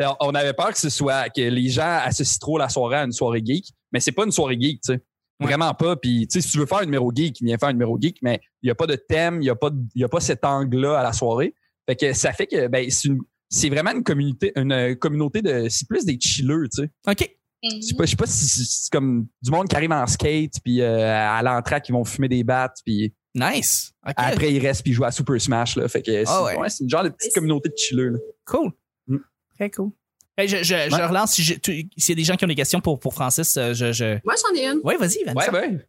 On 0.20 0.32
avait 0.34 0.52
peur 0.54 0.70
que 0.72 0.78
ce 0.78 0.90
soit 0.90 1.28
que 1.28 1.40
les 1.40 1.68
gens 1.68 2.00
associent 2.04 2.38
trop 2.40 2.56
la 2.56 2.68
soirée 2.68 2.96
à 2.96 3.02
une 3.04 3.12
soirée 3.12 3.42
geek, 3.44 3.66
mais 3.92 3.98
c'est 4.00 4.12
pas 4.12 4.24
une 4.24 4.30
soirée 4.32 4.56
geek, 4.58 4.80
tu 4.80 4.92
sais. 4.94 5.00
Vraiment 5.40 5.72
pas. 5.74 5.96
Puis, 5.96 6.26
tu 6.26 6.40
sais, 6.40 6.46
si 6.46 6.52
tu 6.52 6.58
veux 6.58 6.66
faire 6.66 6.78
un 6.78 6.84
numéro 6.84 7.12
geek, 7.14 7.38
viens 7.40 7.56
faire 7.58 7.68
un 7.68 7.72
numéro 7.72 7.96
geek, 8.00 8.18
mais 8.22 8.40
il 8.62 8.66
n'y 8.66 8.70
a 8.70 8.74
pas 8.74 8.86
de 8.86 8.96
thème, 8.96 9.36
il 9.36 9.44
n'y 9.44 9.50
a, 9.50 9.54
pas 9.54 9.70
de- 9.70 9.80
il 9.94 10.00
y 10.00 10.04
a 10.04 10.08
pas 10.08 10.20
cet 10.20 10.44
angle-là 10.44 10.98
à 10.98 11.02
la 11.02 11.12
soirée. 11.12 11.54
Fait 11.86 11.96
que 11.96 12.12
ça 12.12 12.32
fait 12.32 12.46
que 12.46 12.66
ben, 12.68 12.90
c'est 12.90 13.08
une- 13.08 13.20
c'est 13.48 13.68
vraiment 13.70 13.92
une 13.92 14.02
communauté, 14.02 14.52
une 14.56 14.72
euh, 14.72 14.94
communauté 14.94 15.40
de. 15.42 15.68
C'est 15.70 15.88
plus 15.88 16.04
des 16.04 16.18
chilleux, 16.20 16.68
tu 16.74 16.82
sais. 16.82 16.90
Ok. 17.06 17.30
Mhm. 17.62 17.70
Je 17.80 17.86
sais 17.86 17.94
pas, 17.94 18.04
je 18.04 18.10
sais 18.10 18.16
pas 18.16 18.26
si 18.26 18.46
c'est 18.64 18.90
comme 18.92 19.26
du 19.42 19.50
monde 19.50 19.68
qui 19.68 19.74
arrive 19.76 19.90
en 19.92 20.06
skate, 20.06 20.54
puis 20.62 20.80
euh, 20.82 21.16
à 21.16 21.42
l'entrée 21.42 21.80
qui 21.80 21.92
vont 21.92 22.04
fumer 22.04 22.28
des 22.28 22.44
battes, 22.44 22.76
puis 22.84 23.14
Nice. 23.34 23.92
Ok. 24.06 24.14
après 24.16 24.52
ils 24.52 24.58
restent 24.64 24.82
puis 24.82 24.90
ils 24.90 24.94
jouent 24.94 25.04
à 25.04 25.10
Super 25.12 25.40
Smash. 25.40 25.76
Là. 25.76 25.86
Fait 25.88 26.02
que 26.02 26.10
c'est 26.10 26.24
Ah 26.26 26.44
ouais. 26.44 26.56
ouais, 26.58 26.68
c'est 26.68 26.84
une 26.84 26.90
genre 26.90 27.04
de 27.04 27.08
petite 27.10 27.32
communauté 27.34 27.68
de 27.68 27.74
chilleux. 27.76 28.10
là. 28.10 28.18
Cool. 28.44 28.72
Mm. 29.06 29.16
Très 29.56 29.70
cool. 29.70 29.90
Hey, 30.38 30.46
je, 30.48 30.58
je, 30.58 30.62
je 30.64 30.94
Ouais. 30.94 31.06
relance 31.06 31.32
si 31.34 31.42
j'ai- 31.42 31.58
tu- 31.58 31.88
s'il 31.96 32.10
y 32.10 32.12
a 32.12 32.14
des 32.14 32.24
gens 32.24 32.36
qui 32.36 32.44
ont 32.44 32.48
des 32.48 32.54
questions 32.54 32.80
pour, 32.80 32.98
pour 33.00 33.12
Francis. 33.12 33.56
euh, 33.56 33.74
Je, 33.74 33.92
je... 33.92 34.18
Moi, 34.24 34.34
j'en 34.40 34.54
ai 34.54 34.66
une. 34.66 34.80
Ouais, 34.84 34.96
vas-y, 34.96 35.24
Vanessa. 35.24 35.52
Ouais, 35.52 35.60
ben. 35.60 35.84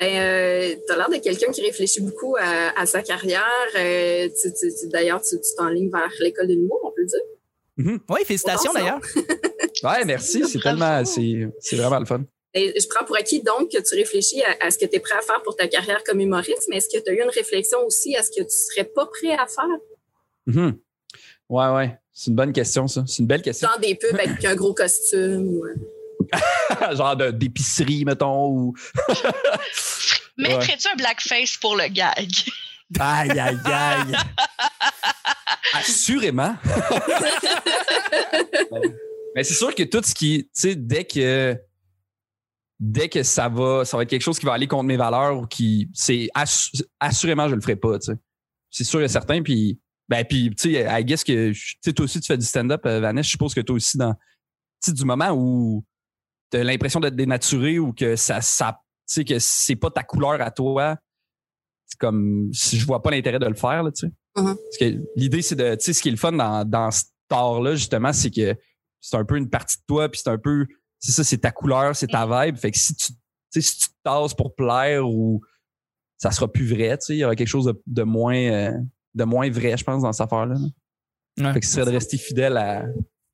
Ben, 0.00 0.18
euh, 0.18 0.74
t'as 0.88 0.96
l'air 0.96 1.08
de 1.08 1.16
quelqu'un 1.18 1.52
qui 1.52 1.62
réfléchit 1.62 2.00
beaucoup 2.00 2.34
à, 2.36 2.78
à 2.80 2.84
sa 2.86 3.02
carrière. 3.02 3.44
Euh, 3.76 4.28
tu- 4.28 4.52
tu- 4.52 4.74
tu- 4.74 4.88
D'ailleurs, 4.88 5.22
tu 5.22 5.36
tu 5.36 5.54
t'enlignes 5.56 5.90
vers 5.90 6.10
l'école 6.20 6.48
de 6.48 6.54
l'humour, 6.54 6.80
on 6.82 6.90
peut 6.90 7.02
le 7.02 7.86
dire. 7.86 8.00
Ouais, 8.08 8.24
félicitations 8.24 8.72
Attention. 8.72 8.98
d'ailleurs. 8.98 9.00
Ouais, 9.84 10.04
merci. 10.04 10.44
C'est 10.48 10.60
tellement, 10.60 11.04
c'est, 11.04 11.48
vraiment 11.76 11.98
le 11.98 12.04
fun. 12.04 12.24
Et 12.54 12.78
je 12.78 12.86
prends 12.88 13.04
pour 13.04 13.16
acquis 13.16 13.42
donc 13.42 13.70
que 13.70 13.80
tu 13.80 13.94
réfléchis 13.96 14.42
à, 14.42 14.66
à 14.66 14.70
ce 14.70 14.78
que 14.78 14.84
tu 14.84 14.96
es 14.96 15.00
prêt 15.00 15.16
à 15.18 15.22
faire 15.22 15.42
pour 15.42 15.56
ta 15.56 15.66
carrière 15.66 16.04
comme 16.04 16.20
humoriste, 16.20 16.66
mais 16.68 16.76
est-ce 16.76 16.88
que 16.88 17.02
tu 17.02 17.10
as 17.10 17.14
eu 17.14 17.22
une 17.22 17.30
réflexion 17.30 17.78
aussi 17.86 18.14
à 18.14 18.22
ce 18.22 18.30
que 18.30 18.42
tu 18.42 18.50
serais 18.54 18.84
pas 18.84 19.06
prêt 19.06 19.32
à 19.32 19.46
faire? 19.46 19.64
Mhm. 20.46 20.78
Ouais, 21.48 21.68
ouais. 21.70 21.98
C'est 22.12 22.30
une 22.30 22.36
bonne 22.36 22.52
question, 22.52 22.86
ça. 22.88 23.04
C'est 23.06 23.20
une 23.20 23.26
belle 23.26 23.42
question. 23.42 23.68
dans 23.74 23.80
des 23.80 23.94
pubs 23.94 24.18
avec 24.18 24.44
un 24.44 24.54
gros 24.54 24.74
costume? 24.74 25.46
ou, 25.48 25.64
Genre 26.96 27.16
de- 27.16 27.30
d'épicerie, 27.30 28.04
mettons, 28.04 28.48
ou. 28.48 28.74
Mettrais-tu 30.36 30.88
un 30.92 30.96
blackface 30.96 31.56
pour 31.58 31.76
le 31.76 31.88
gag? 31.88 32.28
Aïe, 32.98 33.38
aïe, 33.38 33.58
aïe. 33.64 34.12
Assurément. 35.74 36.54
Mais 39.34 39.44
c'est 39.44 39.54
sûr 39.54 39.74
que 39.74 39.82
tout 39.84 40.02
ce 40.04 40.14
qui. 40.14 40.44
Tu 40.44 40.50
sais, 40.52 40.76
dès 40.76 41.04
que. 41.04 41.56
Dès 42.78 43.08
que 43.08 43.22
ça 43.22 43.48
va, 43.48 43.84
ça 43.84 43.96
va 43.96 44.02
être 44.02 44.08
quelque 44.10 44.22
chose 44.22 44.38
qui 44.38 44.46
va 44.46 44.54
aller 44.54 44.66
contre 44.66 44.84
mes 44.84 44.96
valeurs 44.96 45.38
ou 45.38 45.46
qui. 45.46 45.88
C'est 45.94 46.28
assu- 46.34 46.82
assurément, 47.00 47.48
je 47.48 47.54
le 47.54 47.60
ferai 47.60 47.76
pas, 47.76 47.98
tu 47.98 48.12
sais. 48.12 48.18
C'est 48.70 48.84
sûr 48.84 49.00
et 49.02 49.08
certain. 49.08 49.42
Puis. 49.42 49.78
Ben, 50.08 50.24
puis, 50.24 50.50
tu 50.50 50.74
sais, 50.74 50.86
I 50.88 51.04
guess 51.04 51.24
que. 51.24 51.52
Tu 51.52 51.76
sais, 51.80 51.92
toi 51.92 52.04
aussi, 52.04 52.20
tu 52.20 52.26
fais 52.26 52.36
du 52.38 52.44
stand-up, 52.44 52.84
euh, 52.86 53.00
Vanessa. 53.00 53.26
Je 53.26 53.30
suppose 53.30 53.54
que 53.54 53.60
toi 53.60 53.76
aussi, 53.76 53.96
dans. 53.96 54.14
Tu 54.14 54.20
sais, 54.90 54.92
du 54.92 55.04
moment 55.04 55.30
où 55.32 55.84
tu 56.50 56.58
as 56.58 56.64
l'impression 56.64 57.00
d'être 57.00 57.16
dénaturé 57.16 57.78
ou 57.78 57.92
que 57.92 58.16
ça. 58.16 58.40
ça 58.40 58.78
tu 59.08 59.14
sais, 59.14 59.24
que 59.24 59.38
c'est 59.38 59.76
pas 59.76 59.90
ta 59.90 60.02
couleur 60.02 60.40
à 60.40 60.50
toi, 60.50 60.96
c'est 61.86 61.98
comme. 61.98 62.50
Si 62.52 62.78
je 62.78 62.86
vois 62.86 63.02
pas 63.02 63.10
l'intérêt 63.10 63.38
de 63.38 63.46
le 63.46 63.54
faire, 63.54 63.82
là, 63.82 63.90
tu 63.92 64.06
sais. 64.06 64.12
Mhm. 64.36 64.56
Parce 64.56 64.78
que 64.78 65.02
l'idée, 65.16 65.42
c'est 65.42 65.56
de. 65.56 65.74
Tu 65.76 65.84
sais, 65.84 65.92
ce 65.92 66.02
qui 66.02 66.08
est 66.08 66.12
le 66.12 66.16
fun 66.16 66.32
dans, 66.32 66.64
dans 66.68 66.90
cet 66.90 67.08
art-là, 67.30 67.74
justement, 67.74 68.12
c'est 68.12 68.30
que 68.30 68.54
c'est 69.00 69.16
un 69.16 69.24
peu 69.24 69.36
une 69.36 69.48
partie 69.50 69.78
de 69.78 69.82
toi, 69.86 70.08
puis 70.08 70.20
c'est 70.22 70.30
un 70.30 70.38
peu. 70.38 70.66
C'est 70.98 71.12
ça, 71.12 71.24
c'est 71.24 71.38
ta 71.38 71.50
couleur, 71.50 71.96
c'est 71.96 72.06
ta 72.08 72.26
vibe. 72.44 72.56
Fait 72.56 72.70
que 72.70 72.78
si 72.78 72.94
tu. 72.94 73.12
Tu 73.52 73.60
sais, 73.60 73.68
si 73.70 73.78
tu 73.78 73.88
te 73.88 73.94
tasses 74.04 74.34
pour 74.34 74.54
plaire 74.54 75.06
ou 75.06 75.42
ça 76.16 76.30
sera 76.30 76.50
plus 76.50 76.66
vrai, 76.66 76.96
tu 76.98 77.06
sais, 77.06 77.14
il 77.16 77.18
y 77.18 77.24
aura 77.24 77.36
quelque 77.36 77.48
chose 77.48 77.66
de, 77.66 77.82
de 77.86 78.02
moins. 78.02 78.36
euh, 78.36 78.72
de 79.14 79.24
moins 79.24 79.50
vrai, 79.50 79.76
je 79.76 79.84
pense, 79.84 80.02
dans 80.02 80.12
cette 80.12 80.24
affaire-là. 80.26 80.54
là. 80.54 81.46
Ouais. 81.46 81.52
Fait 81.54 81.60
que 81.60 81.66
ce 81.66 81.72
serait 81.72 81.86
de 81.86 81.90
rester 81.90 82.16
fidèle 82.18 82.56
à. 82.56 82.84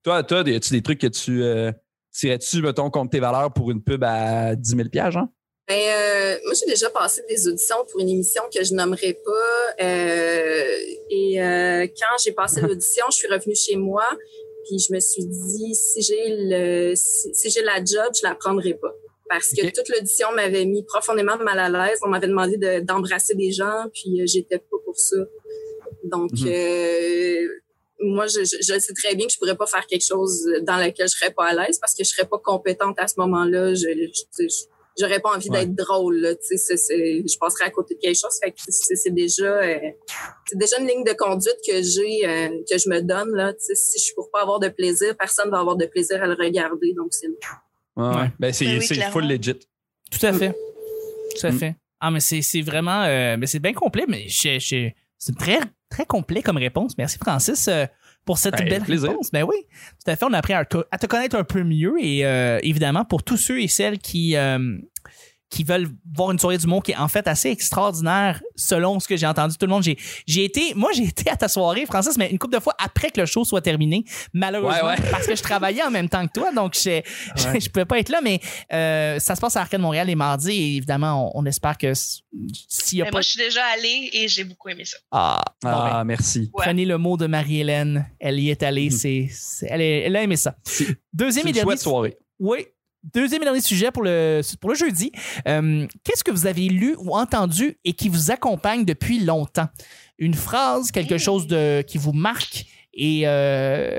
Toi, 0.05 0.23
toi, 0.23 0.39
as-tu 0.41 0.73
des 0.73 0.83
trucs 0.83 1.01
que 1.01 1.07
tu. 1.09 1.43
Euh, 1.43 1.73
Tirais-tu, 2.13 2.63
mettons, 2.63 2.91
contre 2.91 3.11
tes 3.11 3.21
valeurs 3.21 3.53
pour 3.53 3.71
une 3.71 3.83
pub 3.83 4.03
à 4.03 4.57
10 4.57 4.71
000 4.93 5.11
genre? 5.11 5.29
Ben, 5.69 5.75
euh, 5.79 6.37
moi, 6.45 6.55
j'ai 6.59 6.67
déjà 6.67 6.89
passé 6.91 7.23
des 7.29 7.47
auditions 7.47 7.77
pour 7.91 8.01
une 8.01 8.09
émission 8.09 8.43
que 8.53 8.65
je 8.65 8.73
nommerai 8.75 9.13
pas. 9.25 9.85
euh, 9.85 10.65
et 11.11 11.41
euh, 11.43 11.87
quand 11.87 12.17
j'ai 12.25 12.33
passé 12.33 12.61
l'audition, 12.63 13.05
je 13.11 13.17
suis 13.17 13.29
revenue 13.29 13.55
chez 13.55 13.77
moi. 13.77 14.05
puis 14.67 14.79
je 14.79 14.93
me 14.93 14.99
suis 15.01 15.27
dit 15.27 15.75
si 15.75 16.03
j'ai 16.03 16.25
le 16.29 16.95
si, 16.97 17.29
si 17.35 17.51
j'ai 17.51 17.63
la 17.63 17.77
job, 17.85 18.13
je 18.21 18.27
la 18.27 18.35
prendrai 18.35 18.75
pas 18.75 18.93
parce 19.29 19.51
que 19.51 19.61
toute 19.71 19.89
l'audition 19.91 20.33
m'avait 20.33 20.65
mis 20.65 20.83
profondément 20.85 21.37
mal 21.37 21.59
à 21.59 21.69
l'aise. 21.69 21.99
On 22.03 22.09
m'avait 22.09 22.29
demandé 22.29 22.57
de- 22.57 22.81
d'embrasser 22.81 23.35
des 23.35 23.53
gens, 23.53 23.85
puis 23.93 24.23
euh, 24.23 24.25
j'étais 24.27 24.57
pas 24.59 24.77
pour 24.87 24.99
ça. 24.99 25.17
Donc, 26.09 26.31
Mhm. 26.33 26.49
euh, 26.49 27.49
moi, 28.01 28.27
je, 28.27 28.45
sais 28.45 28.93
très 28.95 29.15
bien 29.17 29.27
que 29.27 29.33
je 29.33 29.39
pourrais 29.39 29.57
pas 29.57 29.67
faire 29.67 29.87
quelque 29.87 30.05
chose 30.07 30.45
dans 30.63 30.77
lequel 30.77 31.09
je 31.09 31.17
serais 31.17 31.33
pas 31.33 31.47
à 31.47 31.55
l'aise 31.55 31.79
parce 31.81 31.95
que 31.95 32.05
je 32.05 32.09
serais 32.11 32.27
pas 32.29 32.39
compétente 32.39 32.97
à 32.99 33.09
ce 33.09 33.15
moment-là. 33.19 33.75
Je, 33.75 33.81
je, 33.81 34.45
je- 34.45 34.65
j'aurais 35.01 35.19
pas 35.21 35.35
envie 35.35 35.49
Ouais. 35.51 35.67
d'être 35.67 35.75
drôle. 35.75 36.17
Là, 36.19 36.35
je 36.51 37.39
passerais 37.39 37.65
à 37.65 37.71
côté 37.71 37.95
de 37.97 38.01
quelque 38.01 38.17
chose. 38.19 38.39
Fait 38.43 38.51
que 38.53 38.57
c'est, 38.69 38.95
c'est 38.97 39.11
déjà, 39.15 39.45
euh, 39.63 39.79
c'est 40.47 40.59
déjà 40.59 40.79
une 40.81 40.87
ligne 40.87 41.05
de 41.05 41.13
conduite 41.13 41.57
que 41.67 41.83
j'ai, 41.83 42.25
euh, 42.27 42.49
que 42.71 42.79
je 42.79 42.89
me 42.89 43.01
donne. 43.01 43.35
Là, 43.35 43.53
tu 43.53 43.61
sais, 43.65 43.75
si 43.75 43.99
je 43.99 44.05
suis 44.05 44.15
pour 44.15 44.31
pas 44.31 44.43
avoir 44.43 44.61
de 44.61 44.69
plaisir, 44.69 45.17
personne 45.17 45.51
va 45.51 45.59
avoir 45.59 45.77
de 45.77 45.87
plaisir 45.87 46.23
à 46.23 46.27
le 46.27 46.35
regarder. 46.35 46.93
Donc, 46.95 47.09
c'est 47.13 47.29
Ouais. 47.97 48.31
Ben, 48.39 48.53
c'est 48.53 48.65
Ben 48.65 48.79
oui, 48.79 49.01
full 49.11 49.27
legit. 49.27 49.55
Tout 50.11 50.25
à 50.27 50.33
fait. 50.33 50.53
Tout 51.37 51.47
à 51.47 51.51
Mm. 51.51 51.59
fait. 51.59 51.75
Ah, 52.01 52.13
mais 52.13 52.21
c'est 52.21 52.43
c'est 52.43 52.63
vraiment. 52.63 53.03
euh, 53.03 53.37
mais 53.37 53.47
c'est 53.49 53.59
bien 53.59 53.73
complet, 53.73 54.05
mais 54.07 54.27
c'est 54.31 54.59
très, 55.37 55.59
très 55.91 56.07
complet 56.07 56.43
comme 56.43 56.57
réponse. 56.59 56.97
Merci, 56.99 57.19
Francis, 57.19 57.69
euh, 57.69 57.87
pour 58.25 58.39
cette 58.39 58.57
Ben, 58.57 58.69
belle 58.69 58.83
plaisir. 58.83 59.11
réponse. 59.11 59.31
Ben 59.31 59.45
oui, 59.45 59.57
tout 60.05 60.11
à 60.11 60.17
fait. 60.17 60.25
On 60.25 60.33
a 60.33 60.39
appris 60.39 60.53
à, 60.53 60.65
te- 60.65 60.85
à 60.91 60.99
te 60.99 61.07
connaître 61.07 61.37
un 61.37 61.45
peu 61.45 61.63
mieux 61.65 61.95
et 61.99 62.25
euh, 62.27 62.59
évidemment, 62.63 63.05
pour 63.05 63.23
tous 63.23 63.37
ceux 63.37 63.61
et 63.61 63.69
celles 63.69 63.99
qui. 63.99 64.37
euh, 64.37 64.79
qui 65.51 65.65
veulent 65.65 65.89
voir 66.15 66.31
une 66.31 66.39
soirée 66.39 66.59
d'humour 66.59 66.83
qui 66.83 66.93
est 66.93 66.97
en 66.97 67.09
fait 67.09 67.27
assez 67.27 67.49
extraordinaire 67.51 68.43
selon 68.55 69.01
ce 69.01 69.09
que 69.09 69.17
j'ai 69.17 69.27
entendu 69.27 69.57
tout 69.57 69.65
le 69.67 69.71
monde 69.73 69.83
j'ai 69.83 69.97
j'ai 70.27 70.45
été 70.45 70.75
moi 70.75 70.91
j'ai 70.93 71.05
été 71.09 71.31
à 71.31 71.37
ta 71.37 71.49
soirée 71.49 71.87
Francis 71.87 72.17
mais 72.19 72.31
une 72.31 72.39
couple 72.39 72.55
de 72.57 72.61
fois 72.61 72.75
après 72.79 73.11
que 73.11 73.21
le 73.21 73.27
show 73.27 73.45
soit 73.45 73.61
terminé 73.63 74.05
malheureusement 74.35 74.89
Ouais, 74.89 75.01
ouais. 75.01 75.11
parce 75.11 75.27
que 75.27 75.35
je 75.35 75.43
travaillais 75.43 75.83
en 75.83 75.91
même 75.91 76.09
temps 76.09 76.27
que 76.27 76.33
toi 76.33 76.53
donc 76.53 76.75
je 76.75 77.69
pouvais 77.71 77.87
pas 77.87 77.99
être 77.99 78.11
là 78.11 78.21
mais 78.23 78.41
euh, 78.73 79.19
ça 79.19 79.35
se 79.37 79.41
passe 79.41 79.57
à 79.57 79.63
Arcade 79.63 79.81
Montréal 79.81 80.07
les 80.07 80.15
mardis 80.15 80.51
et 80.51 80.77
évidemment 80.77 81.33
on, 81.35 81.43
on 81.43 81.47
espère 81.47 81.79
que 81.79 81.93
s'il 81.95 82.99
y 82.99 83.03
a 83.03 83.05
Mais 83.05 83.11
pas 83.11 83.17
moi, 83.17 83.21
je 83.23 83.29
suis 83.31 83.39
déjà 83.39 83.65
allée 83.75 84.11
et 84.13 84.29
j'ai 84.29 84.45
beaucoup 84.45 84.69
aimé 84.69 84.85
ça. 84.85 84.97
ah, 85.11 85.43
bon, 85.63 85.71
ben, 85.71 85.91
Ah, 85.93 86.05
merci. 86.05 86.51
Ouais. 86.53 86.65
prenez 86.67 86.85
le 86.85 86.99
mot 86.99 87.17
de 87.17 87.27
Marie-Hélène 87.27 88.07
elle 88.21 88.39
y 88.39 88.51
est 88.51 88.63
allée 88.63 88.91
c'est 88.91 89.29
c'est- 89.33 89.67
elle, 89.71 89.81
est- 89.81 90.01
elle 90.03 90.17
a 90.17 90.23
aimé 90.23 90.37
ça 90.37 90.57
deuxième 91.13 91.45
c'est 91.45 91.49
et 91.49 91.51
une 91.51 91.55
dernier 91.55 91.65
chouette 91.71 91.81
soirée. 91.81 92.19
oui. 92.39 92.67
Deuxième 93.15 93.43
et 93.43 93.45
dernier 93.45 93.61
sujet 93.61 93.91
pour 93.91 94.03
le, 94.03 94.41
pour 94.61 94.71
le 94.71 94.77
jeudi. 94.77 95.13
Euh, 95.47 95.87
Qu'est-ce 96.05 96.25
que 96.25 96.31
vous 96.31 96.47
avez 96.47 96.69
lu 96.69 96.95
ou 96.99 97.17
entendu 97.17 97.79
et 97.85 97.93
qui 97.93 98.09
vous 98.09 98.31
accompagne 98.31 98.85
depuis 98.85 99.21
longtemps? 99.21 99.69
Une 100.19 100.35
phrase, 100.35 100.91
quelque 100.91 101.17
chose 101.19 101.47
de, 101.47 101.83
qui 101.83 101.97
vous 101.99 102.13
marque 102.13 102.67
et, 102.93 103.23
euh, 103.29 103.99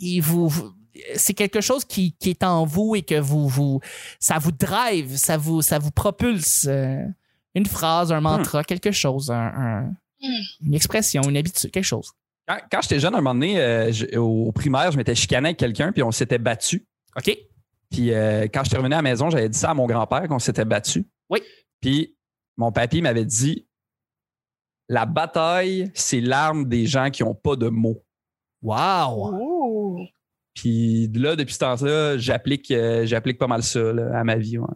et 0.00 0.20
vous, 0.20 0.52
c'est 1.14 1.34
quelque 1.34 1.60
chose 1.60 1.84
qui, 1.84 2.16
qui 2.18 2.30
est 2.30 2.42
en 2.42 2.64
vous 2.66 2.96
et 2.96 3.02
que 3.02 3.18
vous, 3.20 3.46
vous, 3.48 3.80
ça 4.18 4.38
vous 4.38 4.50
drive, 4.52 5.16
ça 5.16 5.36
vous, 5.36 5.62
ça 5.62 5.78
vous 5.78 5.92
propulse. 5.92 6.66
euh, 6.68 6.96
une 7.54 7.66
phrase, 7.66 8.12
un 8.12 8.20
mantra, 8.20 8.62
quelque 8.64 8.92
chose, 8.92 9.30
un- 9.30 9.34
un- 9.56 9.92
Hmm. 10.22 10.66
une 10.66 10.74
expression, 10.74 11.22
une 11.22 11.36
habitude, 11.38 11.70
quelque 11.70 11.82
chose. 11.82 12.10
Quand, 12.46 12.58
quand 12.70 12.82
j'étais 12.82 13.00
jeune, 13.00 13.14
un 13.14 13.22
moment 13.22 13.32
donné, 13.32 13.58
euh, 13.58 13.90
je- 13.90 14.18
au 14.18 14.52
primaire, 14.52 14.92
je 14.92 14.98
m'étais 14.98 15.14
chicané 15.14 15.48
avec 15.48 15.56
quelqu'un, 15.56 15.92
puis 15.92 16.02
on 16.02 16.10
s'était 16.12 16.36
battu. 16.36 16.84
OK? 17.16 17.34
Puis 17.90 18.12
euh, 18.12 18.42
quand 18.52 18.62
je 18.64 18.68
suis 18.70 18.76
revenu 18.76 18.94
à 18.94 18.98
la 18.98 19.02
maison, 19.02 19.30
j'avais 19.30 19.48
dit 19.48 19.58
ça 19.58 19.70
à 19.70 19.74
mon 19.74 19.86
grand-père 19.86 20.28
qu'on 20.28 20.38
s'était 20.38 20.64
battu. 20.64 21.04
Oui. 21.28 21.40
Puis 21.80 22.16
mon 22.56 22.70
papy 22.72 23.02
m'avait 23.02 23.24
dit 23.24 23.66
La 24.88 25.06
bataille, 25.06 25.90
c'est 25.94 26.20
l'arme 26.20 26.68
des 26.68 26.86
gens 26.86 27.10
qui 27.10 27.22
n'ont 27.22 27.34
pas 27.34 27.56
de 27.56 27.68
mots. 27.68 28.02
Wow! 28.62 29.32
Ouh. 29.34 29.98
Puis 30.54 31.08
là, 31.14 31.36
depuis 31.36 31.54
ce 31.54 31.58
temps-là, 31.60 32.18
j'applique 32.18 32.70
euh, 32.70 33.06
j'applique 33.06 33.38
pas 33.38 33.46
mal 33.46 33.62
ça 33.62 33.80
là, 33.92 34.18
à 34.18 34.24
ma 34.24 34.36
vie. 34.36 34.58
ouais. 34.58 34.66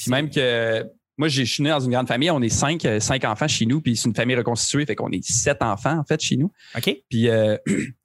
Puis 0.00 0.10
même 0.10 0.30
que 0.30 0.84
moi, 1.18 1.28
j'ai- 1.28 1.44
je 1.44 1.52
suis 1.52 1.62
né 1.62 1.68
dans 1.70 1.80
une 1.80 1.90
grande 1.90 2.08
famille, 2.08 2.30
on 2.30 2.40
est 2.40 2.48
cinq, 2.48 2.84
euh, 2.86 2.98
cinq 2.98 3.24
enfants 3.24 3.46
chez 3.46 3.66
nous, 3.66 3.82
puis 3.82 3.96
c'est 3.96 4.08
une 4.08 4.14
famille 4.14 4.34
reconstituée, 4.36 4.86
fait 4.86 4.96
qu'on 4.96 5.10
est 5.10 5.22
sept 5.22 5.62
enfants 5.62 5.98
en 5.98 6.04
fait 6.04 6.18
chez 6.20 6.36
nous. 6.36 6.50
OK? 6.76 6.96
Puis 7.10 7.28
euh, 7.28 7.56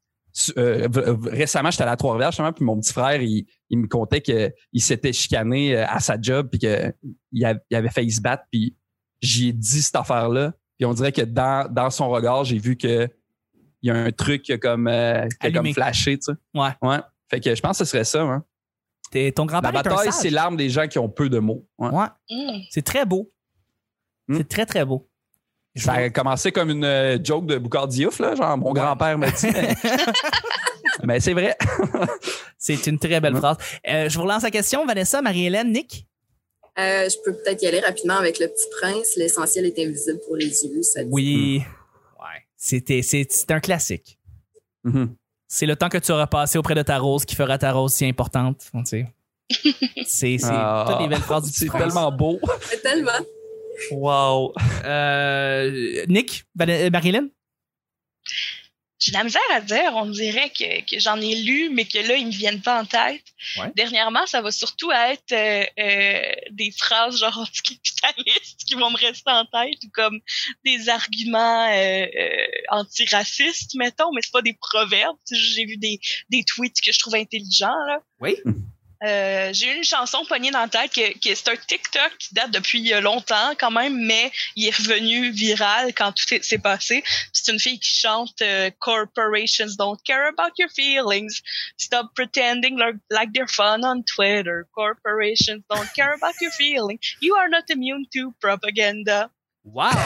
euh, 0.57 0.87
v- 0.91 1.29
récemment, 1.31 1.71
j'étais 1.71 1.83
allé 1.83 1.91
à 1.91 1.97
Trois-Rivières, 1.97 2.31
justement, 2.31 2.53
puis 2.53 2.63
mon 2.65 2.79
petit 2.79 2.93
frère, 2.93 3.21
il, 3.21 3.45
il 3.69 3.77
me 3.79 3.87
contait 3.87 4.21
qu'il 4.21 4.51
s'était 4.81 5.13
chicané 5.13 5.75
euh, 5.75 5.85
à 5.87 5.99
sa 5.99 6.19
job, 6.19 6.49
puis 6.49 6.59
qu'il 6.59 7.45
avait, 7.45 7.59
il 7.69 7.75
avait 7.75 7.89
failli 7.89 8.11
se 8.11 8.21
battre, 8.21 8.43
puis 8.51 8.75
j'y 9.21 9.49
ai 9.49 9.53
dit 9.53 9.81
cette 9.81 9.95
affaire-là. 9.95 10.53
Puis 10.77 10.85
on 10.85 10.93
dirait 10.93 11.11
que 11.11 11.21
dans, 11.23 11.67
dans 11.71 11.89
son 11.89 12.09
regard, 12.09 12.43
j'ai 12.43 12.59
vu 12.59 12.77
que 12.77 13.09
il 13.81 13.87
y 13.87 13.91
a 13.91 13.95
un 13.95 14.11
truc 14.11 14.41
qui 14.43 14.53
a 14.53 14.57
comme, 14.57 14.87
euh, 14.87 15.27
qui 15.39 15.47
a 15.47 15.51
comme 15.51 15.57
Allumé. 15.59 15.73
flashé, 15.73 16.17
tu 16.17 16.25
sais. 16.33 16.59
Ouais. 16.59 16.69
Ouais. 16.81 16.97
Fait 17.29 17.39
que 17.39 17.53
je 17.55 17.61
pense 17.61 17.77
que 17.79 17.85
ce 17.85 17.91
serait 17.91 18.03
ça. 18.03 18.21
Hein. 18.23 18.43
T'es- 19.11 19.31
Ton 19.31 19.45
La 19.45 19.51
grand-père 19.61 19.69
un 19.69 19.83
bataille, 19.83 20.11
c'est 20.11 20.29
l'arme 20.29 20.57
des 20.57 20.69
gens 20.69 20.87
qui 20.87 20.99
ont 20.99 21.09
peu 21.09 21.29
de 21.29 21.39
mots. 21.39 21.67
Ouais. 21.77 21.89
Ouais. 21.89 22.07
C'est 22.71 22.81
très 22.83 23.05
beau. 23.05 23.31
Hmm. 24.27 24.37
C'est 24.37 24.47
très, 24.49 24.65
très 24.65 24.83
beau. 24.85 25.07
Je 25.77 25.83
Ça 25.83 25.93
a 25.93 26.09
commencé 26.09 26.51
comme 26.51 26.69
une 26.71 26.83
euh, 26.83 27.17
joke 27.23 27.45
de 27.45 27.57
Boucard 27.57 27.87
Diouf, 27.87 28.19
là, 28.19 28.35
genre 28.35 28.57
mon 28.57 28.71
Ouais. 28.71 28.79
grand-père 28.79 29.17
m'a 29.17 29.29
dit. 29.31 29.47
mais- 29.53 29.75
Mais 31.03 31.19
c'est 31.19 31.33
vrai. 31.33 31.55
C'est 32.57 32.87
une 32.87 32.97
très 32.97 33.19
belle 33.21 33.33
Ouais. 33.35 33.39
phrase. 33.39 33.57
Euh, 33.87 34.09
je 34.09 34.17
vous 34.17 34.23
relance 34.23 34.43
la 34.43 34.51
question, 34.51 34.85
Vanessa, 34.85 35.21
Marie-Hélène, 35.21 35.71
Nick? 35.71 36.07
Euh, 36.79 37.07
je 37.09 37.15
peux 37.23 37.33
peut-être 37.33 37.61
y 37.61 37.67
aller 37.67 37.79
rapidement 37.79 38.15
avec 38.17 38.39
le 38.39 38.47
petit 38.47 38.65
prince. 38.81 39.15
L'essentiel 39.15 39.65
est 39.65 39.77
invisible 39.79 40.19
pour 40.25 40.35
les 40.35 40.45
yeux. 40.65 40.81
Ça 40.83 41.03
dit. 41.03 41.09
Oui. 41.11 41.63
Ouais. 42.19 42.25
C'était, 42.55 43.01
c'est, 43.03 43.25
c'est 43.29 43.51
un 43.51 43.59
classique. 43.59 44.17
Mhm. 44.83 45.15
C'est 45.47 45.65
le 45.65 45.75
temps 45.75 45.89
que 45.89 45.97
tu 45.97 46.11
auras 46.11 46.27
passé 46.27 46.57
auprès 46.57 46.75
de 46.75 46.81
ta 46.81 46.97
rose 46.97 47.25
qui 47.25 47.35
fera 47.35 47.57
ta 47.57 47.71
rose 47.71 47.93
si 47.93 48.05
importante. 48.05 48.65
Tu 48.73 48.85
sais. 48.85 49.05
C'est, 50.05 50.37
c'est 50.39 50.47
Ah, 50.51 50.85
toutes 50.89 50.99
les 51.01 51.07
belles 51.07 51.21
phrases 51.21 51.45
du 51.45 51.51
petit 51.51 51.69
C'est 51.71 51.77
tellement 51.77 52.11
beau. 52.11 52.37
Tellement. 52.83 53.11
Wow. 53.91 54.53
Euh, 54.85 56.05
Nick, 56.07 56.43
euh, 56.61 56.89
Marie-Hélène? 56.89 57.29
J'ai 58.99 59.11
de 59.11 59.17
la 59.17 59.23
misère 59.23 59.41
à 59.51 59.61
dire. 59.61 59.91
On 59.93 60.07
dirait 60.07 60.49
que, 60.49 60.81
que 60.81 60.99
j'en 60.99 61.21
ai 61.21 61.35
lu, 61.35 61.69
mais 61.69 61.85
que 61.85 61.99
là, 61.99 62.15
ils 62.15 62.25
me 62.25 62.31
viennent 62.31 62.61
pas 62.61 62.81
en 62.81 62.85
tête. 62.85 63.23
Ouais. 63.59 63.71
Dernièrement, 63.75 64.25
ça 64.25 64.41
va 64.41 64.51
surtout 64.51 64.91
être 64.91 65.31
euh, 65.33 65.63
euh, 65.79 66.31
des 66.51 66.71
phrases 66.71 67.19
genre 67.19 67.37
anticapitalistes 67.37 68.63
qui 68.65 68.73
vont 68.73 68.89
me 68.89 68.97
rester 68.97 69.29
en 69.29 69.45
tête 69.45 69.83
ou 69.83 69.89
comme 69.93 70.19
des 70.65 70.89
arguments 70.89 71.69
euh, 71.71 72.05
euh, 72.19 72.47
antiracistes, 72.69 73.75
mettons, 73.75 74.11
mais 74.13 74.21
c'est 74.23 74.31
pas 74.31 74.41
des 74.41 74.57
proverbes. 74.59 75.17
J'ai 75.31 75.65
vu 75.65 75.77
des, 75.77 75.99
des 76.29 76.43
tweets 76.43 76.81
que 76.81 76.91
je 76.91 76.99
trouve 76.99 77.15
intelligents, 77.15 77.85
là. 77.87 78.01
Oui. 78.19 78.35
Euh, 79.03 79.51
j'ai 79.53 79.75
une 79.75 79.83
chanson 79.83 80.25
poignée 80.25 80.49
dans 80.49 80.61
la 80.61 80.67
tête 80.67 80.91
que, 80.91 81.13
que 81.19 81.35
c'est 81.35 81.49
un 81.49 81.55
TikTok 81.55 82.17
qui 82.17 82.33
date 82.33 82.51
depuis 82.51 82.93
euh, 82.93 82.99
longtemps 83.01 83.53
quand 83.59 83.69
même, 83.69 83.95
mais 83.95 84.31
il 84.55 84.67
est 84.67 84.75
revenu 84.75 85.29
viral 85.29 85.93
quand 85.93 86.11
tout 86.13 86.33
est- 86.33 86.43
s'est 86.43 86.57
passé. 86.57 87.03
C'est 87.31 87.51
une 87.51 87.59
fille 87.59 87.79
qui 87.79 87.91
chante 87.91 88.41
euh, 88.41 88.71
Corporations 88.79 89.75
don't 89.77 89.97
care 90.03 90.27
about 90.27 90.53
your 90.57 90.69
feelings. 90.75 91.41
Stop 91.77 92.07
pretending 92.15 92.79
like 93.11 93.29
they're 93.33 93.47
fun 93.47 93.81
on 93.83 94.01
Twitter. 94.03 94.65
Corporations 94.73 95.61
don't 95.69 95.93
care 95.93 96.13
about 96.15 96.33
your 96.41 96.51
feelings. 96.51 96.99
You 97.21 97.35
are 97.35 97.49
not 97.49 97.69
immune 97.69 98.05
to 98.15 98.33
propaganda. 98.41 99.29
Wow. 99.73 99.89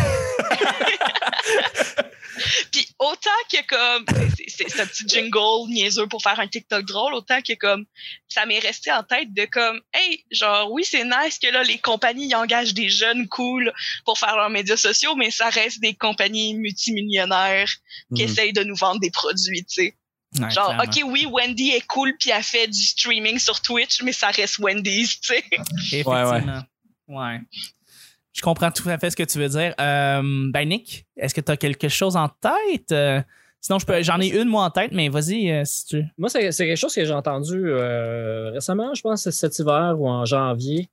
Puis 2.72 2.88
autant 2.98 3.30
que 3.52 3.58
comme 3.68 4.06
c'est- 4.48 4.80
un 4.80 4.86
petit 4.86 5.04
jingle 5.08 5.68
niaiseux 5.70 6.08
pour 6.08 6.22
faire 6.24 6.40
un 6.40 6.48
TikTok 6.48 6.86
drôle, 6.86 7.14
autant 7.14 7.42
que 7.42 7.54
comme 7.54 7.86
ça 8.30 8.46
m'est 8.46 8.60
resté 8.60 8.92
en 8.92 9.04
tête 9.04 9.34
de 9.34 9.46
comme 9.46 9.82
hey 9.94 10.24
genre 10.32 10.72
oui 10.72 10.84
c'est 10.86 11.04
nice 11.04 11.38
que 11.42 11.52
là 11.52 11.62
les 11.64 11.78
compagnies 11.78 12.28
ils 12.30 12.36
engagent 12.36 12.74
des 12.74 12.90
jeunes 12.90 13.28
cool 13.28 13.72
pour 14.06 14.18
faire 14.18 14.36
leurs 14.38 14.50
médias 14.50 14.78
sociaux, 14.78 15.16
mais 15.16 15.30
ça 15.30 15.50
reste 15.50 15.82
des 15.82 15.94
compagnies 15.94 16.54
multimillionnaires 16.56 17.70
qui 18.16 18.24
Mhm. 18.24 18.30
essayent 18.30 18.54
de 18.54 18.64
nous 18.64 18.76
vendre 18.76 19.02
des 19.02 19.12
produits, 19.12 19.66
tu 19.66 19.84
sais. 19.84 19.96
Ouais, 20.40 20.50
Genre 20.50 20.74
clairement. 20.76 20.84
ok 20.84 21.02
oui 21.12 21.26
Wendy 21.30 21.72
est 21.72 21.86
cool 21.88 22.16
puis 22.18 22.30
elle 22.30 22.44
fait 22.44 22.68
du 22.68 22.82
streaming 22.82 23.38
sur 23.40 23.62
Twitch, 23.62 24.02
mais 24.04 24.14
ça 24.14 24.30
reste 24.32 24.58
Wendy's, 24.60 25.20
tu 25.20 25.34
sais. 25.36 25.44
Effectivement. 25.52 26.64
Ouais, 27.10 27.42
Je 28.34 28.42
comprends 28.42 28.72
tout 28.72 28.88
à 28.90 28.98
fait 28.98 29.10
ce 29.10 29.16
que 29.16 29.24
tu 29.24 29.38
veux 29.40 29.50
dire. 29.50 29.74
Euh, 29.80 30.22
ben, 30.52 30.68
Nick, 30.68 31.06
est-ce 31.18 31.34
que 31.34 31.42
tu 31.42 31.52
as 31.52 31.58
quelque 31.58 31.90
chose 31.90 32.16
en 32.16 32.30
tête? 32.30 32.92
Euh, 32.92 33.22
sinon, 33.60 33.78
je 33.80 33.86
peux, 33.86 34.02
j'en 34.04 34.20
ai 34.22 34.30
une, 34.30 34.48
moi, 34.48 34.64
en 34.64 34.70
tête, 34.70 34.92
mais 34.94 35.10
vas-y, 35.10 35.52
euh, 35.52 35.64
si 35.66 35.86
tu 35.88 36.04
Moi, 36.18 36.30
c'est 36.30 36.52
c'est 36.52 36.66
quelque 36.66 36.78
chose 36.78 36.96
que 36.96 37.04
j'ai 37.04 37.14
entendu 37.14 37.62
euh, 37.66 38.52
récemment, 38.52 38.94
je 38.94 39.02
pense, 39.02 39.30
cet 39.30 39.60
hiver 39.60 39.96
ou 40.00 40.08
en 40.08 40.24
janvier. 40.26 40.90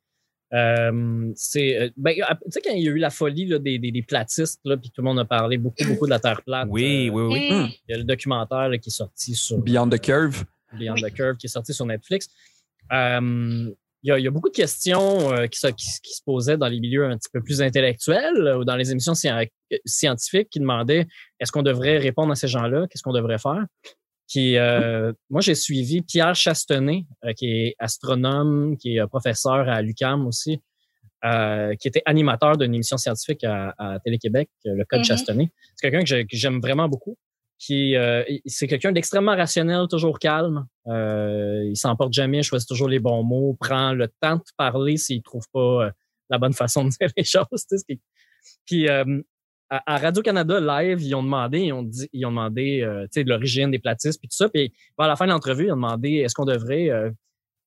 Euh, 0.55 1.31
c'est 1.37 1.93
ben, 1.99 2.15
tu 2.15 2.23
sais 2.51 2.63
quand 2.63 2.73
il 2.73 2.83
y 2.83 2.89
a 2.89 2.91
eu 2.91 2.97
la 2.99 3.11
folie 3.11 3.45
là, 3.45 3.59
des, 3.59 3.79
des, 3.79 3.93
des 3.93 4.01
platistes 4.03 4.61
là 4.65 4.79
puis 4.79 4.89
tout 4.89 5.03
le 5.03 5.05
monde 5.05 5.19
a 5.19 5.27
parlé 5.27 5.59
beaucoup 5.59 5.85
beaucoup 5.87 6.07
de 6.07 6.11
la 6.11 6.19
terre 6.19 6.41
plate 6.43 6.67
Oui, 6.71 7.09
euh, 7.09 7.13
oui, 7.13 7.23
oui. 7.51 7.51
Mm. 7.55 7.69
il 7.87 7.91
y 7.91 7.95
a 7.95 7.99
le 7.99 8.05
documentaire 8.05 8.71
là, 8.71 8.79
qui 8.79 8.89
est 8.89 8.91
sorti 8.91 9.35
sur 9.35 9.59
Beyond 9.59 9.91
the 9.91 10.01
Curve. 10.01 10.45
Beyond 10.73 10.95
Oui. 10.95 11.03
the 11.03 11.13
Curve 11.15 11.37
qui 11.37 11.49
est 11.49 11.51
sorti 11.51 11.75
sur 11.75 11.85
Netflix 11.85 12.31
Euh, 12.91 13.71
il 14.03 14.09
y, 14.09 14.13
a, 14.13 14.19
il 14.19 14.25
y 14.25 14.29
a 14.29 14.31
beaucoup 14.31 14.49
de 14.49 14.55
questions 14.55 15.33
euh, 15.33 15.47
qui, 15.47 15.59
se, 15.59 15.67
qui, 15.69 15.87
se- 15.91 16.01
qui 16.01 16.13
se 16.15 16.23
posaient 16.25 16.57
dans 16.57 16.69
les 16.69 16.79
milieux 16.81 17.05
un 17.07 17.17
petit 17.19 17.29
peu 17.33 17.43
plus 17.43 17.61
intellectuels 17.63 18.37
euh, 18.47 18.59
ou 18.59 18.65
dans 18.65 18.77
les 18.77 18.91
émissions 18.93 19.15
scien- 19.15 19.47
scientifiques 19.85 20.49
qui 20.51 20.61
demandaient 20.61 21.07
est-ce 21.41 21.51
qu'on 21.53 21.63
devrait 21.63 21.99
répondre 21.99 22.31
à 22.33 22.37
ces 22.37 22.49
gens-là? 22.49 22.87
Qu'est-ce 22.89 23.03
qu'on 23.03 23.13
devrait 23.13 23.39
faire? 23.39 23.65
Qui, 24.29 24.57
euh, 24.59 25.13
moi, 25.31 25.41
j'ai 25.41 25.55
suivi 25.55 26.03
Pierre 26.03 26.35
Chastenay, 26.35 27.05
euh, 27.25 27.33
qui 27.33 27.47
est 27.51 27.75
astronome, 27.79 28.77
qui 28.77 28.99
est 28.99 29.07
professeur 29.09 29.69
à 29.69 29.81
l'UCAM 29.83 30.27
aussi, 30.27 30.61
qui 31.81 31.89
était 31.89 32.03
animateur 32.07 32.57
d'une 32.57 32.75
émission 32.75 32.97
scientifique 32.97 33.43
à, 33.43 33.75
à 33.79 33.99
Télé-Québec, 34.01 34.49
le 34.65 34.85
Code 34.85 35.01
Mhm. 35.01 35.05
Chastenay. 35.05 35.51
C'est 35.75 35.91
quelqu'un 35.91 36.05
que 36.25 36.37
j'aime 36.37 36.61
vraiment 36.61 36.89
beaucoup. 36.89 37.17
Qui, 37.59 37.97
euh, 37.97 38.23
c'est 38.47 38.69
quelqu'un 38.69 38.93
d'extrêmement 38.93 39.35
rationnel, 39.35 39.87
toujours 39.91 40.21
calme. 40.21 40.67
Euh, 40.87 41.65
il 41.65 41.77
s'emporte 41.77 42.13
jamais, 42.13 42.43
choisit 42.45 42.69
toujours 42.69 42.89
les 42.89 43.01
bons 43.01 43.25
mots, 43.25 43.57
prend 43.59 43.93
le 43.93 44.09
temps 44.21 44.37
de 44.37 44.43
parler 44.57 44.97
s'il 44.97 45.23
trouve 45.23 45.45
pas 45.53 45.87
euh, 45.87 45.91
la 46.31 46.39
bonne 46.39 46.53
façon 46.53 46.85
de 46.85 46.91
dire 47.01 47.11
les 47.17 47.25
choses. 47.25 47.67
Puis 48.65 48.89
euh, 48.89 49.21
à, 49.71 49.95
à 49.95 49.99
Radio-Canada 49.99 50.61
Live, 50.61 51.03
ils 51.03 51.15
ont 51.17 51.23
demandé, 51.23 51.59
ils 51.59 51.73
ont 51.73 51.83
dit, 51.83 52.09
ils 52.13 52.25
ont 52.27 52.31
demandé 52.31 52.81
euh, 52.83 53.03
tu 53.05 53.21
sais, 53.21 53.25
de 53.25 53.29
l'origine 53.29 53.73
des 53.73 53.81
platistes 53.81 54.21
puis 54.21 54.29
tout 54.29 54.37
ça. 54.37 54.49
Puis 54.49 54.73
à 54.97 55.09
la 55.09 55.17
fin 55.17 55.27
de 55.27 55.33
l'entrevue, 55.33 55.67
ils 55.67 55.73
ont 55.73 55.77
demandé 55.77 56.11
est-ce 56.19 56.35
qu'on 56.35 56.45
devrait 56.45 56.91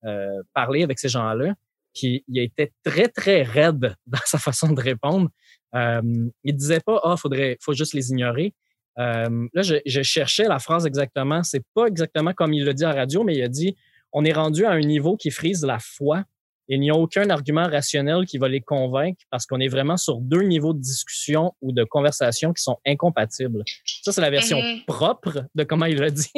euh, 0.04 0.42
parler 0.54 0.84
avec 0.84 1.00
ces 1.00 1.10
gens-là? 1.10 1.54
Puis 1.94 2.24
il 2.28 2.40
était 2.40 2.72
très, 2.84 3.08
très 3.08 3.44
raide 3.44 3.96
dans 4.08 4.20
sa 4.26 4.38
façon 4.38 4.72
de 4.72 4.82
répondre. 4.82 5.30
Euh, 5.76 6.02
il 6.44 6.56
disait 6.56 6.80
pas 6.80 7.00
Ah, 7.04 7.18
faudrait, 7.18 7.58
faut 7.62 7.74
juste 7.74 7.94
les 7.94 8.10
ignorer. 8.10 8.54
Euh, 9.00 9.48
là, 9.54 9.62
je, 9.62 9.76
je 9.86 10.02
cherchais 10.02 10.44
la 10.48 10.60
phrase 10.60 10.86
exactement. 10.86 11.44
C'est 11.44 11.64
pas 11.74 11.86
exactement 11.88 12.34
comme 12.34 12.54
il 12.54 12.66
l'a 12.66 12.74
dit 12.74 12.84
à 12.86 12.90
la 12.90 12.96
radio, 13.02 13.24
mais 13.24 13.36
il 13.36 13.44
a 13.44 13.48
dit 13.48 13.76
on 14.14 14.26
est 14.26 14.34
rendu 14.34 14.66
à 14.66 14.72
un 14.72 14.82
niveau 14.82 15.16
qui 15.16 15.32
frise 15.32 15.64
la 15.64 15.80
foi. 15.80 16.24
Il 16.68 16.80
n'y 16.80 16.90
a 16.90 16.96
aucun 16.96 17.30
argument 17.30 17.68
rationnel 17.68 18.26
qui 18.26 18.38
va 18.38 18.48
les 18.48 18.62
convaincre 18.62 19.22
parce 19.30 19.46
qu'on 19.46 19.60
est 19.60 19.68
vraiment 19.68 19.98
sur 19.98 20.18
deux 20.20 20.42
niveaux 20.44 20.74
de 20.74 20.80
discussion 20.80 21.54
ou 21.62 21.72
de 21.74 21.84
conversation 21.84 22.54
qui 22.54 22.62
sont 22.64 22.78
incompatibles. 22.86 23.64
Ça, 24.04 24.12
c'est 24.12 24.22
la 24.22 24.30
version 24.30 24.62
Mhm. 24.62 24.82
propre 24.86 25.46
de 25.56 25.64
comment 25.64 25.86
il 25.86 25.98
l'a 26.00 26.12
dit. 26.12 26.30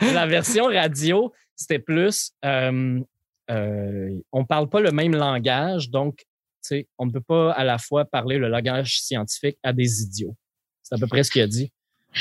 la 0.00 0.26
version 0.26 0.64
radio, 0.66 1.32
c'était 1.54 1.78
plus 1.78 2.32
euh, 2.44 3.00
euh, 3.50 4.10
on 4.32 4.44
parle 4.44 4.68
pas 4.68 4.80
le 4.80 4.90
même 4.90 5.14
langage, 5.14 5.90
donc 5.90 6.24
on 6.98 7.06
ne 7.06 7.12
peut 7.12 7.20
pas 7.20 7.52
à 7.52 7.62
la 7.62 7.78
fois 7.78 8.04
parler 8.06 8.38
le 8.38 8.48
langage 8.48 9.00
scientifique 9.00 9.58
à 9.62 9.72
des 9.72 10.02
idiots. 10.02 10.34
C'est 10.84 10.94
à 10.94 10.98
peu 10.98 11.06
près 11.08 11.24
ce 11.24 11.30
qu'il 11.32 11.42
a 11.42 11.46
dit. 11.48 11.72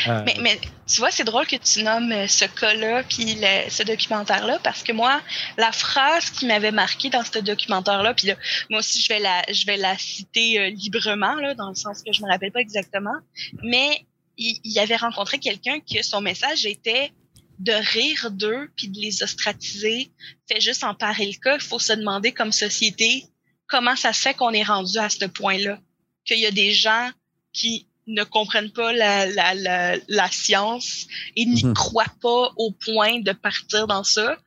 Euh, 0.08 0.24
Mais, 0.26 0.36
mais 0.42 0.60
tu 0.88 0.98
vois, 1.02 1.12
c'est 1.12 1.24
drôle 1.24 1.46
que 1.46 1.56
tu 1.58 1.84
nommes 1.84 2.12
euh, 2.12 2.28
ce 2.28 2.46
cas-là 2.46 3.04
puis 3.04 3.36
le- 3.40 3.70
ce 3.70 3.84
documentaire-là 3.84 4.58
parce 4.64 4.82
que 4.82 4.92
moi, 4.92 5.22
la 5.58 5.72
phrase 5.72 6.32
qui 6.32 6.48
m'avait 6.48 6.72
marqué 6.72 7.12
dans 7.12 7.24
ce 7.24 7.38
documentaire-là, 7.38 8.16
puis 8.16 8.26
là, 8.30 8.36
moi 8.72 8.80
aussi 8.80 9.00
je 9.00 9.10
vais 9.10 9.20
la, 9.20 9.44
je 9.52 9.68
vais 9.68 9.78
la 9.78 9.96
citer 10.00 10.58
euh, 10.60 10.70
librement 10.72 11.36
là, 11.36 11.54
dans 11.54 11.70
le 11.70 11.76
sens 11.76 12.02
que 12.02 12.12
je 12.12 12.24
me 12.24 12.28
rappelle 12.28 12.52
pas 12.52 12.62
exactement, 12.62 13.14
mais 13.62 14.04
il, 14.38 14.60
il 14.64 14.80
avait 14.80 14.96
rencontré 14.96 15.38
quelqu'un 15.38 15.80
que 15.80 16.02
son 16.02 16.22
message 16.22 16.66
était 16.66 17.12
de 17.60 17.74
rire 17.74 18.32
d'eux 18.32 18.72
puis 18.76 18.88
de 18.88 19.00
les 19.00 19.22
ostratiser. 19.22 20.12
Fait 20.52 20.60
juste 20.60 20.84
en 20.84 20.96
parer 20.96 21.28
le 21.28 21.40
cas, 21.40 21.54
il 21.58 21.62
faut 21.62 21.78
se 21.78 21.94
demander 21.94 22.32
comme 22.32 22.52
société 22.52 23.26
comment 23.68 23.96
ça 23.96 24.12
se 24.12 24.22
fait 24.22 24.34
qu'on 24.34 24.54
est 24.54 24.64
rendu 24.64 24.98
à 24.98 25.10
ce 25.10 25.26
point-là, 25.26 25.78
qu'il 26.26 26.40
y 26.40 26.48
a 26.48 26.52
des 26.52 26.74
gens 26.74 27.12
qui 27.54 27.88
ne 28.08 28.24
comprennent 28.24 28.72
pas 28.72 28.92
la, 28.94 29.26
la, 29.28 29.54
la, 29.54 29.96
la 30.08 30.28
science 30.32 31.08
et 31.36 31.46
n'y 31.46 31.64
Mhm. 31.64 31.74
croient 31.74 32.14
pas 32.22 32.52
au 32.58 32.72
point 32.72 33.20
de 33.22 33.32
partir 33.32 33.88
dans 33.88 34.04
ça. 34.04 34.38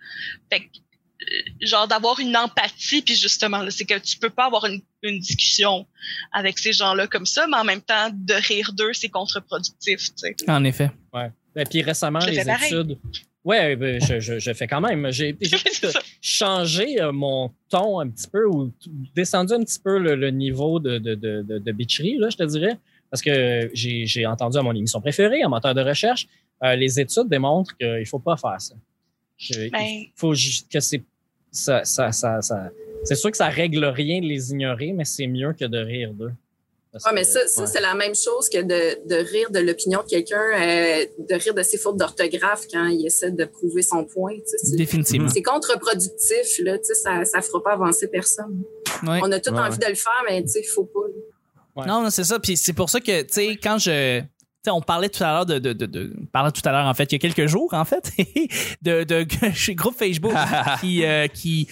Fait 0.53 0.61
que, 0.61 0.65
euh, 0.67 1.67
genre 1.67 1.89
d'avoir 1.89 2.21
une 2.21 2.37
empathie, 2.37 3.01
puis 3.03 3.17
justement, 3.17 3.63
là, 3.63 3.71
c'est 3.71 3.87
que 3.87 3.99
tu 3.99 4.19
peux 4.19 4.31
pas 4.31 4.45
avoir 4.47 4.67
une, 4.67 4.81
une 5.03 5.19
discussion 5.19 5.87
avec 6.33 6.59
ces 6.59 6.73
gens-là 6.75 7.07
comme 7.07 7.25
ça, 7.27 7.47
mais 7.47 7.57
en 7.57 7.65
même 7.65 7.81
temps, 7.81 8.11
de 8.13 8.35
rire 8.35 8.73
d'eux, 8.75 8.93
c'est 8.93 9.09
contre-productif, 9.09 10.01
tu 10.01 10.13
sais. 10.17 10.37
En 10.49 10.63
effet. 10.65 10.91
Et 11.59 11.65
puis 11.65 11.81
récemment, 11.83 12.21
Je 12.21 12.29
les 12.31 12.37
fais 12.41 12.45
pareil. 12.45 12.73
études. 12.75 12.99
Ouais, 13.43 13.77
ben, 13.77 14.05
je, 14.05 14.19
je, 14.21 14.39
je 14.41 14.53
fais 14.53 14.67
quand 14.67 14.81
même. 14.81 15.11
J'ai 15.13 15.37
changé 16.21 17.01
euh, 17.01 17.13
mon 17.13 17.53
ton 17.69 18.01
un 18.01 18.09
petit 18.11 18.27
peu 18.29 18.45
ou 18.47 18.73
descendu 19.15 19.55
un 19.55 19.63
petit 19.65 19.79
peu 19.79 19.99
le, 19.99 20.17
le 20.17 20.31
niveau 20.31 20.81
de, 20.81 20.99
de, 20.99 21.15
de, 21.15 21.43
de, 21.43 21.59
de 21.59 21.73
bitcherie, 21.73 22.19
là, 22.19 22.29
je 22.31 22.37
te 22.37 22.43
dirais. 22.43 22.77
Parce 23.17 23.23
que 23.23 23.71
j'ai 23.73 24.27
entendu 24.27 24.59
à 24.59 24.63
mon 24.63 24.75
émission 24.75 25.01
préférée, 25.01 25.43
en 25.43 25.49
moteur 25.49 25.75
de 25.75 25.81
recherche, 25.81 26.27
euh, 26.63 26.75
les 26.77 27.01
études 27.01 27.29
démontrent 27.31 27.75
qu'il 27.79 28.05
faut 28.07 28.19
pas 28.19 28.37
faire 28.37 28.61
ça. 28.61 28.75
Que- 29.39 29.71
Ben. 29.71 29.79
Il 29.81 30.13
faut 30.15 30.35
juste 30.35 30.71
que 30.71 30.81
c'est 30.81 31.03
ça, 31.51 31.83
ça, 31.85 32.13
ça, 32.13 32.43
ça- 32.43 32.71
c'est 33.05 33.15
sûr 33.15 33.31
que 33.31 33.37
ça 33.39 33.49
règle 33.49 33.87
rien 33.87 34.21
de 34.21 34.27
les 34.27 34.51
ignorer, 34.51 34.93
mais 34.93 35.07
c'est 35.07 35.27
mieux 35.27 35.55
que 35.55 35.65
de 35.65 35.79
rire 35.79 36.13
d'eux. 36.13 36.33
Ouais, 36.93 37.13
mais 37.15 37.25
ça, 37.25 37.47
ça 37.47 37.63
ouais. 37.63 37.67
c'est 37.67 37.81
la 37.81 37.95
même 37.95 38.15
chose 38.15 38.49
que 38.51 38.59
de, 38.63 39.07
de 39.09 39.15
rire 39.17 39.51
de 39.51 39.59
l'opinion 39.61 40.01
de 40.03 40.09
quelqu'un, 40.09 40.41
euh, 40.41 41.05
de 41.31 41.35
rire 41.35 41.55
de 41.55 41.63
ses 41.63 41.77
fautes 41.79 41.97
d'orthographe 41.99 42.65
quand 42.73 42.87
il 42.89 43.07
essaie 43.07 43.31
de 43.33 43.45
prouver 43.47 43.81
son 43.83 44.05
point. 44.05 44.35
tu 44.35 44.43
sais. 44.47 44.57
C'est- 44.59 44.77
Définitivement. 44.77 45.29
C'est 45.29 45.43
contre-productif, 45.43 46.59
là, 46.61 46.79
tu 46.79 46.85
sais, 46.85 46.95
ça 46.95 47.19
ne 47.21 47.43
fera 47.43 47.63
pas 47.63 47.73
avancer 47.73 48.09
personne. 48.09 48.63
Ouais. 49.07 49.21
On 49.23 49.31
a 49.33 49.41
tout 49.41 49.53
Ouais, 49.53 49.61
envie 49.61 49.79
de 49.79 49.87
le 49.87 49.95
faire, 49.95 50.23
mais 50.29 50.43
tu 50.43 50.49
sais, 50.49 50.61
il 50.61 50.69
faut 50.69 50.85
pas. 50.85 51.01
Ouais. 51.77 51.87
Non, 51.87 52.03
non, 52.03 52.11
c'est 52.11 52.25
ça. 52.25 52.39
Puis 52.41 52.57
c'est 52.57 52.73
pour 52.73 52.91
ça 52.91 53.01
que, 53.01 53.23
tu 53.23 53.29
sais, 53.33 53.57
quand 53.57 53.79
je. 53.79 54.21
Tu 54.21 54.27
sais, 54.65 54.71
on 54.71 54.81
parlait 54.81 55.09
tout 55.09 55.23
à 55.23 55.33
l'heure 55.33 55.47
de, 55.47 55.59
de, 55.59 55.73
de, 55.73 56.13
parlait 56.33 56.51
tout 56.51 56.63
à 56.65 56.73
l'heure, 56.73 56.87
en 56.87 56.95
fait, 56.95 57.05
il 57.13 57.15
y 57.15 57.17
a 57.17 57.19
quelques 57.19 57.47
jours, 57.47 57.73
en 57.75 57.85
fait, 57.85 58.11
de, 58.83 59.05
de, 59.05 59.27
chez 59.55 59.75
groupe 59.75 59.97
Facebook 59.97 60.33
qui, 60.81 61.05
euh, 61.05 61.29
qui 61.29 61.69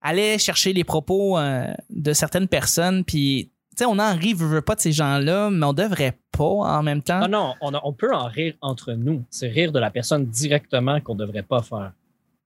allait 0.00 0.38
chercher 0.38 0.72
les 0.72 0.84
propos 0.84 1.38
euh, 1.38 1.66
de 1.90 2.12
certaines 2.12 2.48
personnes. 2.48 3.04
Puis, 3.04 3.50
tu 3.70 3.78
sais, 3.78 3.84
on 3.86 3.98
en 3.98 4.16
rit, 4.16 4.32
veut, 4.34 4.46
veut 4.46 4.62
pas 4.62 4.74
de 4.74 4.80
ces 4.80 4.92
gens-là, 4.92 5.50
mais 5.50 5.66
on 5.66 5.72
devrait 5.74 6.16
pas 6.32 6.44
en 6.44 6.82
même 6.82 7.02
temps. 7.02 7.20
Ah 7.24 7.28
non, 7.28 7.54
on, 7.60 7.74
a- 7.74 7.80
on 7.84 7.92
peut 7.92 8.14
en 8.14 8.26
rire 8.26 8.54
entre 8.62 8.92
nous. 8.92 9.24
C'est 9.30 9.48
rire 9.48 9.72
de 9.72 9.78
la 9.78 9.90
personne 9.90 10.24
directement 10.26 11.00
qu'on 11.00 11.14
devrait 11.16 11.42
pas 11.42 11.60
faire. 11.62 11.92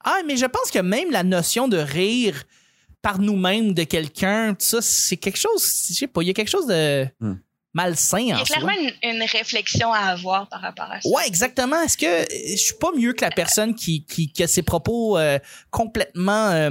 Ah, 0.05 0.19
mais 0.27 0.37
je 0.37 0.47
pense 0.47 0.71
que 0.71 0.79
même 0.79 1.11
la 1.11 1.23
notion 1.23 1.69
de 1.69 1.77
rire 1.77 2.43
par 3.03 3.19
nous-mêmes 3.21 3.75
de 3.75 3.85
quelqu'un, 3.85 4.55
tout 4.55 4.65
ça, 4.67 4.81
c'est 4.83 5.17
quelque 5.17 5.39
chose, 5.39 5.63
je 5.89 5.95
sais 5.95 6.07
pas, 6.07 6.23
il 6.23 6.27
y 6.27 6.31
a 6.31 6.35
quelque 6.35 6.51
chose 6.51 6.67
de 6.67 7.07
Hmm. 7.21 7.35
malsain 7.75 8.19
Il 8.19 8.29
y 8.29 8.35
en 8.35 8.39
a 8.39 8.45
clairement 8.45 8.73
une, 8.73 8.93
une 9.17 9.23
réflexion 9.23 9.93
à 9.93 9.99
avoir 10.01 10.49
par 10.49 10.61
rapport 10.61 10.91
à 10.91 11.01
ça. 11.01 11.09
Ouais, 11.09 11.27
exactement. 11.27 11.81
Est-ce 11.83 11.97
que 11.97 12.27
je 12.33 12.57
suis 12.57 12.75
pas 12.75 12.91
mieux 12.97 13.13
que 13.13 13.21
la 13.25 13.31
personne 13.31 13.75
qui, 13.75 14.05
qui, 14.05 14.33
qui 14.33 14.43
a 14.43 14.49
ses 14.49 14.63
propos 14.63 15.17
euh, 15.19 15.39
complètement 15.71 16.49
euh, 16.51 16.71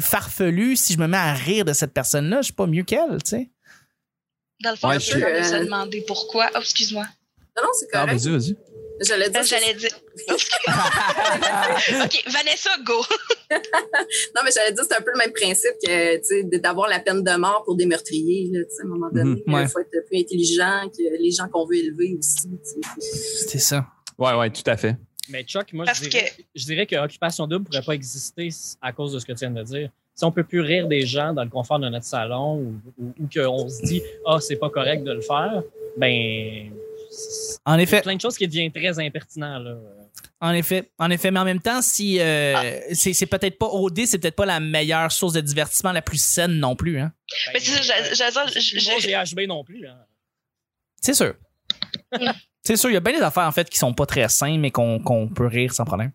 farfelus 0.00 0.76
si 0.76 0.92
je 0.92 0.98
me 0.98 1.06
mets 1.06 1.16
à 1.16 1.32
rire 1.32 1.64
de 1.64 1.72
cette 1.72 1.94
personne-là? 1.94 2.38
Je 2.42 2.46
suis 2.46 2.52
pas 2.54 2.66
mieux 2.66 2.82
qu'elle, 2.84 3.22
tu 3.24 3.30
sais. 3.30 3.50
Dans 4.62 4.70
le 4.70 4.76
fond, 4.76 4.88
Ouais, 4.88 4.96
on 4.96 4.98
je 4.98 5.12
peut 5.12 5.42
suis- 5.42 5.50
se 5.50 5.64
demander 5.64 6.02
pourquoi. 6.06 6.50
Oh, 6.54 6.58
excuse-moi. 6.60 7.06
Non, 7.56 7.62
non, 7.64 7.68
c'est 7.78 7.86
Ah, 7.92 8.00
correct. 8.06 8.18
vas-y, 8.20 8.32
vas-y. 8.32 8.56
J'allais 9.02 9.28
dire. 9.28 9.40
Euh, 9.40 9.44
J'allais 9.44 9.74
dire. 9.74 9.90
ok, 12.04 12.24
Vanessa, 12.32 12.70
go. 12.84 12.94
Non, 14.34 14.40
mais 14.44 14.50
j'allais 14.54 14.72
dire, 14.72 14.84
c'est 14.88 14.96
un 14.96 15.02
peu 15.02 15.10
le 15.12 15.18
même 15.18 15.32
principe 15.32 15.72
que, 15.84 16.16
tu 16.16 16.24
sais, 16.24 16.42
de- 16.44 16.56
d'avoir 16.58 16.88
la 16.88 16.98
peine 17.00 17.22
de 17.22 17.36
mort 17.36 17.62
pour 17.64 17.76
des 17.76 17.86
meurtriers, 17.86 18.48
là, 18.52 18.64
tu 18.64 18.70
sais, 18.74 18.82
à 18.82 18.84
un 18.86 18.88
moment 18.88 19.08
donné. 19.12 19.42
Il 19.46 19.50
Mhm, 19.50 19.54
ouais. 19.54 19.68
faut 19.68 19.80
être 19.80 19.90
plus 20.08 20.18
intelligent 20.18 20.88
que 20.88 21.22
les 21.22 21.30
gens 21.30 21.46
qu'on 21.48 21.66
veut 21.66 21.76
élever 21.76 22.16
aussi, 22.18 22.48
tu 22.48 22.80
sais. 23.00 23.46
C'est 23.48 23.58
ça. 23.58 23.86
Ouais, 24.18 24.32
ouais, 24.34 24.50
tout 24.50 24.62
à 24.66 24.76
fait. 24.76 24.96
Mais 25.28 25.42
Chuck, 25.44 25.72
moi, 25.72 25.84
Parce 25.84 26.02
je 26.02 26.08
dirais, 26.08 26.32
je 26.54 26.64
dirais 26.64 26.86
que 26.86 26.96
Occupation 26.96 27.46
Double 27.46 27.64
pourrait 27.66 27.82
pas 27.82 27.94
exister 27.94 28.48
à 28.80 28.92
cause 28.92 29.12
de 29.12 29.18
ce 29.18 29.26
que 29.26 29.32
tu 29.32 29.40
viens 29.40 29.50
de 29.50 29.62
dire. 29.62 29.90
Si 30.14 30.24
on 30.24 30.32
peut 30.32 30.44
plus 30.44 30.60
rire 30.60 30.88
des 30.88 31.04
gens 31.04 31.34
dans 31.34 31.44
le 31.44 31.50
confort 31.50 31.78
de 31.78 31.88
notre 31.88 32.06
salon 32.06 32.54
ou, 32.56 32.74
ou, 32.98 33.12
ou 33.20 33.28
qu'on 33.32 33.68
se 33.68 33.82
dit 33.82 34.02
«Ah, 34.26 34.38
c'est 34.40 34.56
pas 34.56 34.70
correct 34.70 35.04
de 35.04 35.12
le 35.12 35.20
faire», 35.20 35.62
ben... 35.98 36.70
En 37.64 37.78
effet, 37.78 38.00
plein 38.02 38.16
de 38.16 38.20
choses 38.20 38.36
qui 38.36 38.46
deviennent 38.46 38.72
très 38.72 38.98
impertinentes, 38.98 39.62
là. 39.64 39.76
en 40.40 40.52
effet, 40.52 40.90
en 40.98 41.10
effet. 41.10 41.30
Mais 41.30 41.40
en 41.40 41.44
même 41.44 41.60
temps, 41.60 41.82
si 41.82 42.18
euh, 42.20 42.54
Ah. 42.56 42.94
c'est 42.94 43.26
peut-être 43.26 43.58
pas 43.58 43.66
OD, 43.66 44.06
c'est 44.06 44.18
peut-être 44.18 44.36
pas 44.36 44.46
la 44.46 44.60
meilleure 44.60 45.10
source 45.10 45.32
de 45.32 45.40
divertissement, 45.40 45.92
la 45.92 46.02
plus 46.02 46.20
saine 46.22 46.52
non 46.58 46.76
plus. 46.76 46.98
Hein. 47.00 47.12
Mais 47.52 47.60
c'est 47.60 48.30
ça, 48.30 48.46
GHB 48.46 49.40
non 49.48 49.64
plus, 49.64 49.86
hein. 49.86 49.98
C'est 51.00 51.14
sûr. 51.14 51.34
C'est 52.64 52.76
sûr, 52.76 52.90
il 52.90 52.94
y 52.94 52.96
a 52.96 53.00
bien 53.00 53.12
des 53.12 53.22
affaires 53.22 53.44
en 53.46 53.52
fait 53.52 53.68
qui 53.70 53.78
sont 53.78 53.94
pas 53.94 54.06
très 54.06 54.28
saines, 54.28 54.60
mais 54.60 54.70
qu'on 54.70 55.30
peut 55.34 55.46
rire 55.46 55.72
sans 55.72 55.84
problème. 55.84 56.12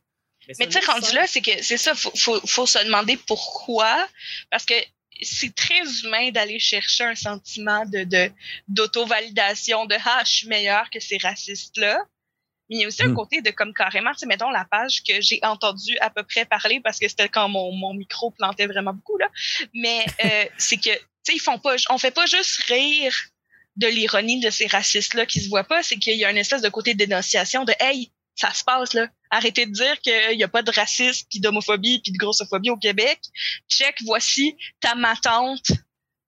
Mais 0.59 0.67
tu 0.67 0.71
sais, 0.73 0.85
rendu 0.85 1.13
là, 1.15 1.25
c'est 1.27 1.39
que 1.41 1.51
c'est 1.61 1.77
ça, 1.77 1.93
faut, 1.95 2.11
faut, 2.15 2.41
faut 2.45 2.65
se 2.65 2.83
demander 2.83 3.17
pourquoi. 3.27 4.05
Parce 4.49 4.65
que 4.65 4.73
c'est 5.21 5.53
très 5.55 5.81
humain 6.03 6.31
d'aller 6.31 6.60
chercher 6.60 7.03
un 7.05 7.15
sentiment 7.15 7.86
de 7.86 8.03
de- 8.03 8.31
d'auto-validation, 8.67 9.86
de, 9.86 9.95
ah, 10.05 10.21
je 10.25 10.31
suis 10.31 10.47
meilleur 10.47 10.89
que 10.89 10.99
ces 10.99 11.17
racistes-là. 11.17 11.99
Mais 12.69 12.77
il 12.77 12.81
y 12.81 12.84
a 12.86 12.88
aussi 12.88 13.03
un 13.03 13.10
Mm. 13.10 13.15
côté 13.15 13.41
de 13.41 13.51
comme 13.51 13.73
carrément, 13.73 14.12
tu 14.12 14.19
sais, 14.19 14.25
mettons 14.25 14.49
la 14.49 14.65
page 14.65 15.03
que 15.03 15.19
j'ai 15.21 15.39
entendu 15.43 15.97
à 15.99 16.10
peu 16.10 16.23
près 16.23 16.45
parler 16.45 16.79
parce 16.79 16.99
que 16.99 17.07
c'était 17.07 17.27
quand 17.29 17.49
mon, 17.49 17.71
mon 17.73 17.93
micro 17.93 18.31
plantait 18.31 18.65
vraiment 18.67 18.93
beaucoup, 18.93 19.17
là. 19.17 19.27
Mais 19.73 20.05
euh, 20.23 20.45
c'est 20.57 20.77
que, 20.77 20.89
tu 20.93 20.99
sais, 21.23 21.34
ils 21.36 21.39
font 21.41 21.60
pas, 21.60 21.75
on 21.89 21.97
fait 21.97 22.12
pas 22.12 22.25
juste 22.25 22.63
rire 22.63 23.13
de 23.77 23.88
l'ironie 23.88 24.39
de 24.39 24.49
ces 24.49 24.67
racistes-là 24.67 25.25
qui 25.25 25.41
se 25.41 25.49
voient 25.49 25.63
pas, 25.63 25.81
c'est 25.84 25.97
qu'il 25.97 26.17
y 26.17 26.25
a 26.25 26.31
une 26.31 26.38
espèce 26.38 26.62
de 26.62 26.69
côté 26.69 26.93
de 26.93 26.99
dénonciation 26.99 27.63
de, 27.65 27.73
hey, 27.79 28.12
ça 28.41 28.54
se 28.54 28.63
passe, 28.63 28.93
là. 28.93 29.08
Arrêtez 29.30 29.65
de 29.65 29.71
dire 29.71 29.99
qu'il 30.01 30.36
n'y 30.38 30.43
a 30.43 30.47
pas 30.47 30.62
de 30.62 30.71
racisme, 30.71 31.25
puis 31.30 31.39
d'homophobie, 31.39 32.01
puis 32.04 32.12
de 32.12 32.17
grossophobie 32.17 32.69
au 32.69 32.77
Québec. 32.77 33.19
Check, 33.69 33.95
voici 34.06 34.56
ta 34.82 34.95
ma 34.95 35.15
tante 35.15 35.71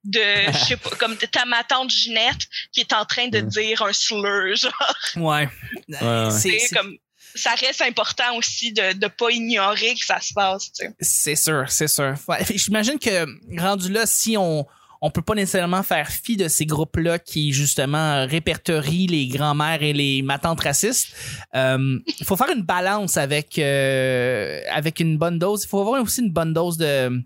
de, 0.06 0.22
je 0.54 0.66
sais 0.66 0.78
pas, 0.78 0.90
comme 0.92 1.18
ta 1.18 1.46
ma 1.46 1.64
tante 1.64 1.90
Ginette 1.90 2.42
qui 2.72 2.82
est 2.82 2.94
en 2.94 3.06
train 3.06 3.28
de 3.28 3.40
Mm. 3.42 3.48
dire 3.48 3.82
un 3.82 3.94
slur, 3.94 4.56
genre. 4.56 4.96
Ouais. 5.16 5.50
ouais. 5.90 6.30
C'est- 6.32 6.74
comme, 6.74 6.96
ça 7.36 7.56
reste 7.56 7.82
important 7.82 8.36
aussi 8.36 8.74
de 8.74 8.94
ne 8.94 9.08
pas 9.08 9.32
ignorer 9.32 9.96
que 9.96 10.06
ça 10.06 10.22
se 10.22 10.34
passe. 10.34 10.72
Tu 10.72 10.86
sais. 10.86 10.94
C'est 11.02 11.36
sûr, 11.36 11.66
c'est 11.68 11.88
sûr. 11.88 12.14
Ouais, 12.28 12.46
J'imagine 12.56 13.00
que 13.00 13.26
rendu 13.60 13.92
là, 13.92 14.06
si 14.06 14.38
on 14.38 14.68
on 15.06 15.12
peut 15.12 15.22
pas 15.22 15.36
nécessairement 15.36 15.84
faire 15.84 16.08
fi 16.10 16.38
de 16.38 16.48
ces 16.48 16.66
groupes-là 16.66 17.20
qui 17.20 17.52
justement 17.52 18.26
répertorient 18.26 19.08
les 19.08 19.28
grands-mères 19.28 19.84
et 19.84 19.92
les 19.92 20.22
matantes 20.22 20.62
racistes. 20.62 21.14
Euh, 21.56 22.00
Il 22.20 22.26
faut 22.26 22.38
faire 22.38 22.52
une 22.56 22.62
balance 22.64 23.18
avec 23.18 23.60
euh, 23.60 24.62
avec 24.72 25.02
une 25.02 25.18
bonne 25.18 25.38
dose. 25.40 25.64
Il 25.66 25.68
faut 25.68 25.82
avoir 25.82 26.02
aussi 26.02 26.22
une 26.22 26.32
bonne 26.32 26.54
dose 26.54 26.78
de 26.78 27.22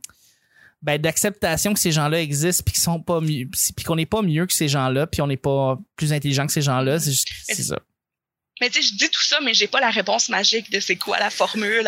ben, 0.82 1.00
d'acceptation 1.00 1.72
que 1.76 1.80
ces 1.80 1.92
gens-là 1.92 2.20
existent 2.20 2.64
puis 2.66 2.74
qu'ils 2.74 2.82
sont 2.84 3.00
pas 3.00 3.20
mieux 3.22 3.48
puis 3.76 3.86
qu'on 3.86 3.96
n'est 3.96 4.08
pas 4.08 4.24
mieux 4.24 4.48
que 4.48 4.54
ces 4.54 4.68
gens-là 4.68 5.06
puis 5.06 5.22
on 5.22 5.28
n'est 5.28 5.38
pas 5.38 5.78
plus 5.96 6.14
intelligent 6.14 6.48
que 6.48 6.54
ces 6.54 6.64
gens-là. 6.64 7.00
C'est 7.00 7.12
juste- 7.12 7.28
c'est 7.46 7.62
ça. 7.64 7.78
Mais 8.60 8.72
tu 8.72 8.82
sais, 8.82 8.90
je 8.90 8.96
dis 8.98 9.10
tout 9.12 9.22
ça, 9.24 9.38
mais 9.44 9.54
j'ai 9.54 9.68
pas 9.68 9.80
la 9.82 9.92
réponse 9.92 10.30
magique 10.30 10.72
de 10.72 10.80
c'est 10.80 10.96
quoi 10.96 11.20
la 11.20 11.30
formule. 11.30 11.88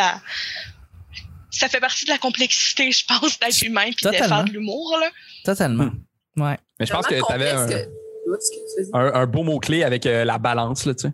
Ça 1.49 1.67
fait 1.67 1.80
partie 1.80 2.06
de 2.06 2.12
la 2.12 2.19
complexité, 2.19 2.91
je 2.91 3.04
pense, 3.06 3.39
d'être 3.39 3.62
humain 3.63 3.86
puis 3.95 4.06
de 4.06 4.12
faire 4.12 4.43
de 4.45 4.52
l'humour. 4.52 4.95
là. 5.02 5.10
Totalement. 5.43 5.91
Ouais. 6.36 6.58
Mais 6.80 6.86
je 6.86 6.93
pense 6.93 7.08
que 7.08 7.15
tu 7.15 7.34
avais 7.34 7.52
un, 7.52 7.67
que- 7.67 7.89
un, 8.93 9.13
un 9.13 9.25
beau 9.25 9.43
mot-clé 9.43 9.84
avec 9.84 10.06
euh, 10.06 10.23
la 10.25 10.38
balance, 10.38 10.86
là, 10.86 10.93
tu 10.95 11.08
sais. 11.08 11.13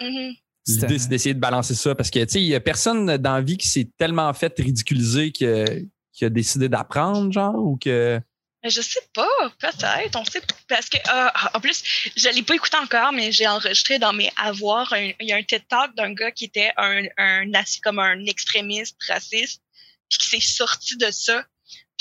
Mhm. 0.00 0.34
C'était- 0.64 0.86
L'idée, 0.86 0.98
c'est 1.00 1.08
d'essayer 1.08 1.34
de 1.34 1.40
balancer 1.40 1.74
ça 1.74 1.94
parce 1.94 2.08
que, 2.10 2.20
tu 2.20 2.28
sais, 2.34 2.40
il 2.40 2.46
y 2.46 2.54
a 2.54 2.60
personne 2.60 3.16
dans 3.16 3.34
la 3.34 3.40
vie 3.40 3.56
qui 3.56 3.66
s'est 3.68 3.88
tellement 3.98 4.32
fait 4.32 4.54
ridiculiser 4.58 5.32
que, 5.32 5.84
qui 6.12 6.24
a 6.24 6.28
décidé 6.30 6.68
d'apprendre, 6.68 7.32
genre, 7.32 7.56
ou 7.56 7.76
que. 7.76 8.20
Mais 8.62 8.70
je 8.70 8.80
sais 8.80 9.00
pas, 9.12 9.26
peut-être, 9.58 10.16
on 10.16 10.24
sait 10.24 10.40
pas. 10.40 10.54
Parce 10.68 10.88
que, 10.88 10.98
euh, 10.98 11.28
en 11.54 11.58
plus, 11.60 11.82
je 12.14 12.28
l'ai 12.28 12.44
pas 12.44 12.54
écouté 12.54 12.76
encore, 12.76 13.12
mais 13.12 13.32
j'ai 13.32 13.48
enregistré 13.48 13.98
dans 13.98 14.12
mes 14.12 14.30
avoirs, 14.40 14.92
un- 14.92 15.10
il 15.18 15.28
y 15.28 15.32
a 15.32 15.36
un 15.36 15.42
TED 15.42 15.62
Talk 15.68 15.96
d'un 15.96 16.12
gars 16.14 16.30
qui 16.30 16.44
était 16.44 16.70
un, 16.76 17.02
un 17.18 17.42
comme 17.82 17.98
un 17.98 18.24
extrémiste 18.26 18.96
raciste, 19.08 19.62
puis 20.08 20.18
qui 20.20 20.28
s'est 20.28 20.40
sorti 20.54 20.96
de 20.96 21.10
ça. 21.10 21.44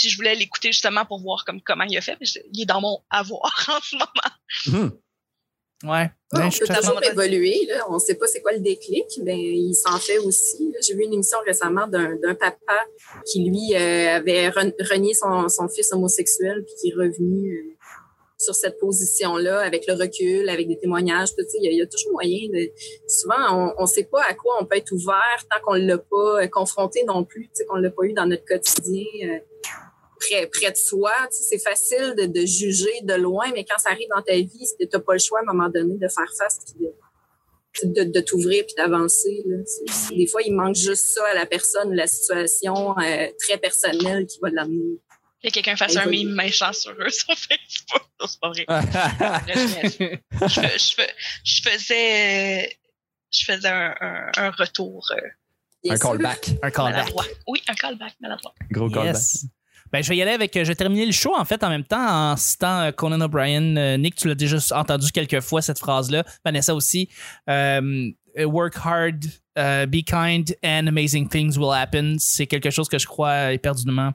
Puis 0.02 0.10
je 0.10 0.18
voulais 0.18 0.34
l'écouter 0.34 0.70
justement 0.72 1.06
pour 1.06 1.20
voir 1.22 1.46
comme, 1.46 1.62
comment 1.62 1.84
il 1.84 1.96
a 1.96 2.02
fait. 2.02 2.18
mais 2.20 2.26
je- 2.26 2.40
il 2.52 2.64
est 2.64 2.66
dans 2.66 2.82
mon 2.82 2.98
avoir 3.12 3.54
en 3.70 3.80
ce 3.82 3.96
moment. 3.96 4.80
Hum. 4.86 4.98
Ouais. 5.84 5.90
Ouais, 5.90 6.40
Ouais, 6.40 6.46
on 6.46 6.50
je 6.52 6.60
peut 6.60 6.66
toujours 6.76 7.04
évoluer. 7.04 7.66
Là. 7.68 7.86
On 7.90 7.96
ne 7.96 8.00
sait 8.00 8.14
pas 8.16 8.28
c'est 8.28 8.42
quoi 8.42 8.52
le 8.54 8.60
déclic, 8.60 9.06
mais 9.24 9.38
il 9.38 9.74
s'en 9.74 9.98
fait 9.98 10.18
aussi. 10.20 10.72
J'ai 10.86 10.94
vu 10.96 11.04
une 11.04 11.14
émission 11.14 11.38
récemment 11.46 11.88
d'un 11.88 12.16
d'un 12.18 12.36
papa 12.36 12.86
qui, 13.26 13.44
lui, 13.44 13.76
euh, 13.76 14.16
avait 14.18 14.50
re- 14.50 14.74
renié 14.92 15.14
son, 15.16 15.50
son 15.50 15.68
fils 15.70 15.92
homosexuel 15.92 16.64
puis 16.66 16.74
qui 16.80 16.90
est 16.90 16.94
revenu 16.94 17.58
euh, 17.58 17.76
sur 18.38 18.54
cette 18.56 18.80
position-là 18.80 19.60
avec 19.62 19.86
le 19.88 19.94
recul, 19.96 20.50
avec 20.50 20.68
des 20.68 20.78
témoignages. 20.80 21.30
tout, 21.36 21.44
tu 21.44 21.50
sais, 21.50 21.58
Il 21.62 21.66
y, 21.66 21.68
a- 21.70 21.72
il 21.72 21.78
y 21.78 21.82
a 21.82 21.88
toujours 21.88 22.12
moyen 22.14 22.48
de... 22.54 22.72
Souvent, 23.08 23.74
on 23.78 23.82
ne 23.82 23.88
sait 23.88 24.04
pas 24.06 24.22
à 24.24 24.34
quoi 24.36 24.58
on 24.62 24.66
peut 24.66 24.78
être 24.78 24.92
ouvert 24.92 25.46
tant 25.50 25.60
qu'on 25.64 25.76
ne 25.78 25.86
l'a 25.88 25.98
pas 25.98 26.44
euh, 26.44 26.48
confronté 26.48 27.04
non 27.06 27.24
plus, 27.24 27.46
tu 27.46 27.52
sais, 27.56 27.66
qu'on 27.66 27.78
ne 27.78 27.82
l'a 27.84 27.92
pas 27.92 28.04
eu 28.04 28.14
dans 28.14 28.28
notre 28.28 28.46
quotidien. 28.46 29.04
euh, 29.26 29.40
près, 30.22 30.48
près 30.48 30.72
de 30.72 30.78
soi. 30.78 31.12
Tu 31.32 31.38
sais, 31.38 31.44
c'est 31.50 31.60
facile 31.64 32.16
de, 32.18 32.26
de 32.26 32.46
juger 32.46 33.02
de 33.04 33.14
loin, 33.16 33.52
mais 33.54 33.64
quand 33.66 33.78
ça 33.80 33.90
arrive 33.92 34.08
dans 34.16 34.22
ta 34.22 34.34
vie, 34.36 34.68
tu 34.80 34.88
n'as 34.92 35.00
pas 35.00 35.14
le 35.14 35.20
choix 35.20 35.40
à 35.40 35.42
un 35.42 35.54
moment 35.54 35.70
donné 35.70 35.96
de 35.98 36.08
faire 36.08 36.32
face 36.38 36.60
puis 36.66 36.86
de, 37.90 38.04
de, 38.04 38.12
de 38.12 38.20
t'ouvrir 38.22 38.66
puis 38.66 38.76
d'avancer. 38.76 39.44
là. 39.46 39.58
C'est- 39.66 39.92
c'est- 39.92 40.16
Des 40.16 40.28
fois, 40.28 40.42
il 40.44 40.54
manque 40.54 40.76
juste 40.76 41.06
ça 41.16 41.26
à 41.28 41.34
la 41.34 41.46
personne, 41.46 41.94
la 41.96 42.08
situation 42.08 42.98
euh, 43.00 43.28
très 43.40 43.58
personnelle 43.58 44.26
qui 44.28 44.40
va 44.42 44.50
l'amener. 44.50 44.98
Il 45.44 45.46
y 45.46 45.48
a 45.48 45.52
quelqu'un 45.52 45.72
qui 45.74 45.80
fasse 45.80 45.96
un 45.98 46.06
meme 46.06 46.36
méchant 46.36 46.72
sur 46.74 46.92
eux 46.92 47.10
sur 47.10 47.34
Facebook. 47.36 48.04
C'est 48.28 48.40
pas 48.40 48.50
vrai. 48.50 48.66
je, 49.48 50.48
je, 50.48 50.78
je, 50.78 51.04
je 51.44 51.62
faisais, 51.70 52.78
je 53.32 53.46
faisais 53.46 53.68
un, 53.68 53.96
un, 54.02 54.32
un 54.38 54.52
retour 54.52 55.04
euh, 55.14 55.22
un 55.90 55.98
callback. 55.98 56.50
Un 56.62 56.70
callback. 56.70 57.12
Oui, 57.48 57.60
un 57.68 57.74
callback 57.74 58.14
maladroit. 58.20 58.54
Gros 58.70 58.88
callback. 58.90 59.16
Ben, 59.92 60.04
je 60.04 60.10
vais 60.10 60.18
y 60.18 60.22
aller 60.22 60.32
avec. 60.32 60.56
euh, 60.58 60.64
Je 60.64 60.70
vais 60.70 60.76
terminer 60.76 61.06
le 61.06 61.12
show, 61.12 61.34
en 61.38 61.46
fait, 61.46 61.64
en 61.64 61.70
même 61.70 61.84
temps, 61.84 62.32
en 62.32 62.38
citant 62.38 62.82
euh, 62.82 62.92
Conan 62.92 63.20
O'Brien. 63.22 63.76
Euh, 63.78 63.98
Nick, 63.98 64.16
tu 64.16 64.28
l'as 64.28 64.36
déjà 64.36 64.58
entendu 64.78 65.12
quelques 65.12 65.42
fois, 65.42 65.62
cette 65.62 65.80
phrase-là. 65.80 66.24
Vanessa 66.46 66.74
aussi. 66.74 67.10
Euh, 67.50 68.12
work 68.46 68.76
hard, 68.82 69.26
be 69.90 70.04
kind, 70.06 70.56
and 70.64 70.88
amazing 70.88 71.28
things 71.28 71.58
will 71.58 71.74
happen. 71.74 72.16
C'est 72.20 72.48
quelque 72.48 72.70
chose 72.70 72.88
que 72.88 72.98
je 72.98 73.06
crois 73.06 73.52
éperdument. 73.52 74.14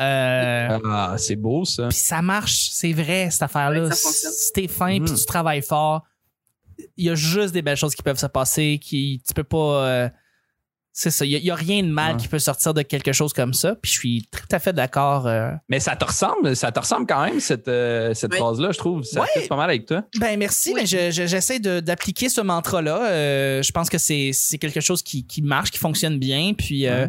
Euh, 0.00 0.78
Ah, 0.86 1.14
c'est 1.18 1.36
beau, 1.36 1.66
ça. 1.66 1.88
Puis 1.88 1.98
ça 1.98 2.22
marche, 2.22 2.68
c'est 2.70 2.94
vrai, 2.94 3.28
cette 3.30 3.42
affaire-là. 3.42 3.84
Ouais, 3.88 3.94
si 3.94 4.52
t'es 4.54 4.66
fin 4.68 4.98
puis 5.00 5.12
Mhm. 5.12 5.18
tu 5.18 5.24
travailles 5.26 5.60
fort, 5.62 6.04
il 6.96 7.04
y 7.04 7.10
a 7.10 7.14
juste 7.14 7.52
des 7.52 7.60
belles 7.60 7.76
choses 7.76 7.94
qui 7.94 8.02
peuvent 8.02 8.18
se 8.18 8.26
passer. 8.26 8.78
Qui, 8.82 9.22
tu 9.26 9.34
peux 9.34 9.44
pas. 9.44 9.84
euh, 9.86 10.08
c'est 10.92 11.10
ça. 11.10 11.24
Il 11.24 11.30
y, 11.32 11.50
a- 11.50 11.54
rien 11.54 11.82
de 11.82 11.88
mal 11.88 12.14
Ouais. 12.14 12.20
qui 12.20 12.28
peut 12.28 12.38
sortir 12.38 12.74
de 12.74 12.82
quelque 12.82 13.12
chose 13.12 13.32
comme 13.32 13.54
ça. 13.54 13.74
Puis 13.80 13.92
je 13.92 13.98
suis 13.98 14.28
tout 14.30 14.40
à 14.50 14.58
fait 14.58 14.72
d'accord. 14.72 15.26
euh, 15.26 15.50
Mais 15.68 15.78
ça 15.80 15.94
te 15.96 16.04
ressemble, 16.04 16.56
ça 16.56 16.72
te 16.72 16.80
ressemble 16.80 17.06
quand 17.06 17.24
même, 17.24 17.38
cette, 17.40 17.68
euh, 17.68 18.12
cette 18.14 18.32
Oui. 18.32 18.38
phrase-là, 18.38 18.72
je 18.72 18.78
trouve. 18.78 19.02
Ça 19.04 19.24
fait 19.26 19.46
pas 19.48 19.56
mal 19.56 19.68
avec 19.70 19.86
toi. 19.86 20.04
Ben 20.18 20.38
merci, 20.38 20.70
Oui. 20.74 20.80
mais 20.80 20.86
je- 20.86 21.10
je- 21.10 21.26
j'essaie 21.26 21.58
d'appliquer 21.60 22.28
ce 22.28 22.40
mantra-là. 22.40 23.06
Euh, 23.10 23.62
je 23.62 23.72
pense 23.72 23.88
que 23.90 23.98
c'est 23.98 24.30
c'est 24.32 24.58
quelque 24.58 24.80
chose 24.80 25.02
qui, 25.02 25.26
qui 25.26 25.42
marche, 25.42 25.70
qui 25.70 25.78
fonctionne 25.78 26.18
bien. 26.18 26.52
Puis 26.56 26.86
euh, 26.86 27.06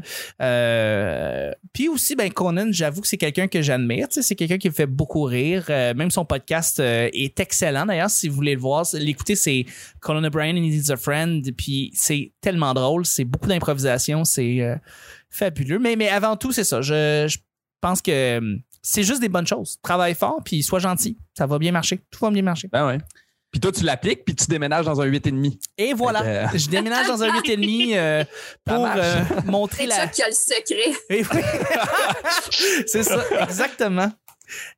euh, 0.61 1.51
puis 1.73 1.87
aussi, 1.89 2.15
ben 2.15 2.31
Conan, 2.31 2.67
j'avoue 2.71 3.01
que 3.01 3.07
c'est 3.07 3.17
quelqu'un 3.17 3.47
que 3.47 3.61
j'admire. 3.61 4.07
Tu 4.07 4.15
sais, 4.15 4.21
C'est 4.21 4.35
quelqu'un 4.35 4.57
qui 4.57 4.69
me 4.69 4.73
fait 4.73 4.85
beaucoup 4.85 5.23
rire. 5.23 5.65
Euh, 5.69 5.93
même 5.93 6.11
son 6.11 6.25
podcast 6.25 6.79
euh, 6.79 7.09
est 7.13 7.39
excellent. 7.39 7.85
D'ailleurs, 7.85 8.09
si 8.09 8.27
vous 8.29 8.35
voulez 8.35 8.55
le 8.55 8.61
voir, 8.61 8.85
l'écouter, 8.93 9.35
c'est 9.35 9.65
Conan 9.99 10.23
O'Brien 10.23 10.53
and 10.53 10.57
He 10.57 10.71
Needs 10.71 10.91
a 10.91 10.97
Friend. 10.97 11.43
Puis 11.57 11.91
c'est 11.95 12.31
tellement 12.41 12.73
drôle. 12.73 13.05
C'est 13.05 13.25
beaucoup 13.25 13.47
d'improvisation. 13.47 13.80
C'est 14.25 14.61
euh, 14.61 14.75
fabuleux. 15.29 15.79
Mais, 15.79 15.95
mais 15.95 16.09
avant 16.09 16.37
tout, 16.37 16.51
c'est 16.51 16.63
ça. 16.63 16.81
Je, 16.81 17.27
je 17.27 17.37
pense 17.81 18.01
que 18.01 18.11
euh, 18.39 18.57
c'est 18.81 19.03
juste 19.03 19.21
des 19.21 19.29
bonnes 19.29 19.47
choses. 19.47 19.77
Travaille 19.81 20.15
fort, 20.15 20.41
puis 20.43 20.63
sois 20.63 20.79
gentil. 20.79 21.17
Ça 21.37 21.45
va 21.45 21.59
bien 21.59 21.71
marcher. 21.71 21.99
Tout 22.11 22.23
va 22.23 22.31
bien 22.31 22.41
marcher. 22.41 22.67
Ben 22.67 22.87
ouais. 22.87 22.97
Puis 23.51 23.59
toi, 23.59 23.71
tu 23.73 23.83
l'appliques, 23.83 24.23
puis 24.23 24.33
tu 24.33 24.45
déménages 24.45 24.85
dans 24.85 25.01
un 25.01 25.07
8,5. 25.07 25.59
Et 25.77 25.93
voilà, 25.93 26.47
que, 26.47 26.57
je 26.57 26.69
déménage 26.69 27.07
dans 27.07 27.21
un 27.21 27.27
8,5 27.27 27.93
euh, 27.93 28.23
Ça 28.67 28.73
pour 28.73 28.85
euh, 28.85 29.23
montrer 29.45 29.83
C'est 29.83 29.87
la. 29.87 29.95
ça 29.95 30.07
qui 30.07 30.21
a 30.23 30.27
le 30.27 30.33
secret. 30.33 30.91
Oui. 31.09 31.25
C'est 32.87 33.03
ça, 33.03 33.21
exactement. 33.41 34.09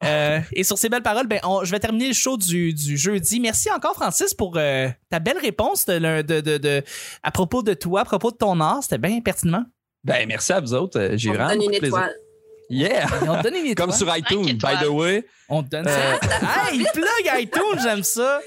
Euh, 0.04 0.40
et 0.54 0.64
sur 0.64 0.78
ces 0.78 0.90
belles 0.90 1.04
paroles, 1.04 1.28
ben, 1.28 1.40
on- 1.44 1.64
je 1.64 1.72
vais 1.72 1.80
terminer 1.80 2.08
le 2.08 2.14
show 2.14 2.38
du, 2.38 2.74
du 2.74 2.98
jeudi. 2.98 3.40
Merci 3.40 3.70
encore, 3.72 3.94
Francis, 3.96 4.34
pour 4.34 4.54
euh, 4.58 4.88
ta 5.10 5.20
belle 5.20 5.38
réponse 5.38 5.86
de, 5.86 6.22
de, 6.22 6.42
de, 6.42 6.58
de- 6.58 6.84
à 7.24 7.32
propos 7.32 7.64
de 7.64 7.74
toi, 7.74 8.02
à 8.02 8.06
propos 8.06 8.32
de 8.32 8.38
ton 8.38 8.60
art. 8.60 8.80
C'était 8.84 8.98
bien 8.98 9.20
pertinemment. 9.22 9.66
Ben, 10.04 10.28
merci 10.28 10.52
à 10.54 10.60
vous 10.60 10.74
autres. 10.74 11.00
Euh, 11.00 11.12
J'ai 11.16 11.30
On 11.30 11.34
te 11.34 11.38
vraiment 11.38 11.54
donne 11.56 11.64
une 11.74 11.74
étoile. 11.86 12.14
Yeah! 12.70 13.06
Et 13.24 13.30
on 13.30 13.38
te 13.38 13.44
donne 13.44 13.56
une 13.56 13.66
étoile. 13.72 13.88
Comme 13.88 13.96
sur 13.96 14.16
iTunes, 14.18 14.58
by 14.58 14.84
the 14.84 14.88
way. 14.90 15.26
On 15.50 15.62
te 15.64 15.70
donne 15.70 15.88
Euh, 15.88 16.18
ça. 16.22 16.30
Hey, 16.72 16.80
il 16.80 16.88
plug 16.94 17.42
iTunes, 17.42 17.80
j'aime 17.84 18.04
ça. 18.04 18.40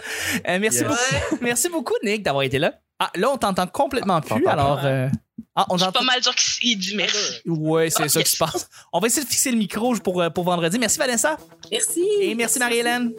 Euh, 0.48 0.58
merci, 0.58 0.78
Yes. 0.80 0.86
beaucoup, 0.88 1.44
merci 1.44 1.68
beaucoup, 1.68 1.94
Nick, 2.02 2.22
d'avoir 2.22 2.42
été 2.42 2.58
là. 2.58 2.74
Ah, 2.98 3.10
là, 3.14 3.30
on 3.30 3.36
t'entend 3.36 3.66
complètement 3.66 4.20
plus. 4.20 4.42
t'entend 4.42 4.50
Alors, 4.50 4.80
euh, 4.84 5.08
ah, 5.54 5.66
on 5.68 5.76
Je 5.76 5.84
suis 5.84 5.92
pas 5.92 6.02
mal 6.02 6.22
sûr 6.22 6.34
qu'il 6.34 6.78
dit 6.78 6.94
merci. 6.96 7.40
Ouais, 7.46 7.90
c'est 7.90 8.08
ça 8.08 8.22
qui 8.22 8.30
se 8.30 8.38
passe. 8.38 8.68
On 8.92 9.00
va 9.00 9.06
essayer 9.06 9.24
de 9.24 9.28
fixer 9.28 9.50
le 9.50 9.58
micro 9.58 9.94
pour, 9.96 10.20
euh, 10.20 10.30
pour 10.30 10.44
vendredi. 10.44 10.78
Merci, 10.78 10.98
Vanessa. 10.98 11.36
Merci. 11.70 12.06
Et 12.20 12.34
merci, 12.34 12.58
Marie-Hélène. 12.58 13.12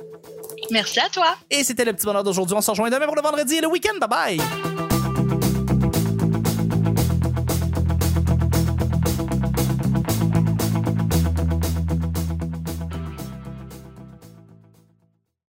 Merci 0.72 1.00
à 1.00 1.10
toi. 1.10 1.36
Et 1.50 1.63
c'était 1.63 1.86
le 1.86 1.94
petit 1.94 2.06
bonheur 2.06 2.24
d'aujourd'hui. 2.24 2.56
On 2.56 2.62
se 2.62 2.72
rejoint 2.72 2.90
demain 2.90 3.06
pour 3.06 3.16
le 3.16 3.22
vendredi 3.22 3.56
et 3.56 3.62
le 3.62 3.68
week-end. 3.68 3.98
Bye 4.00 4.10
bye. 4.10 4.87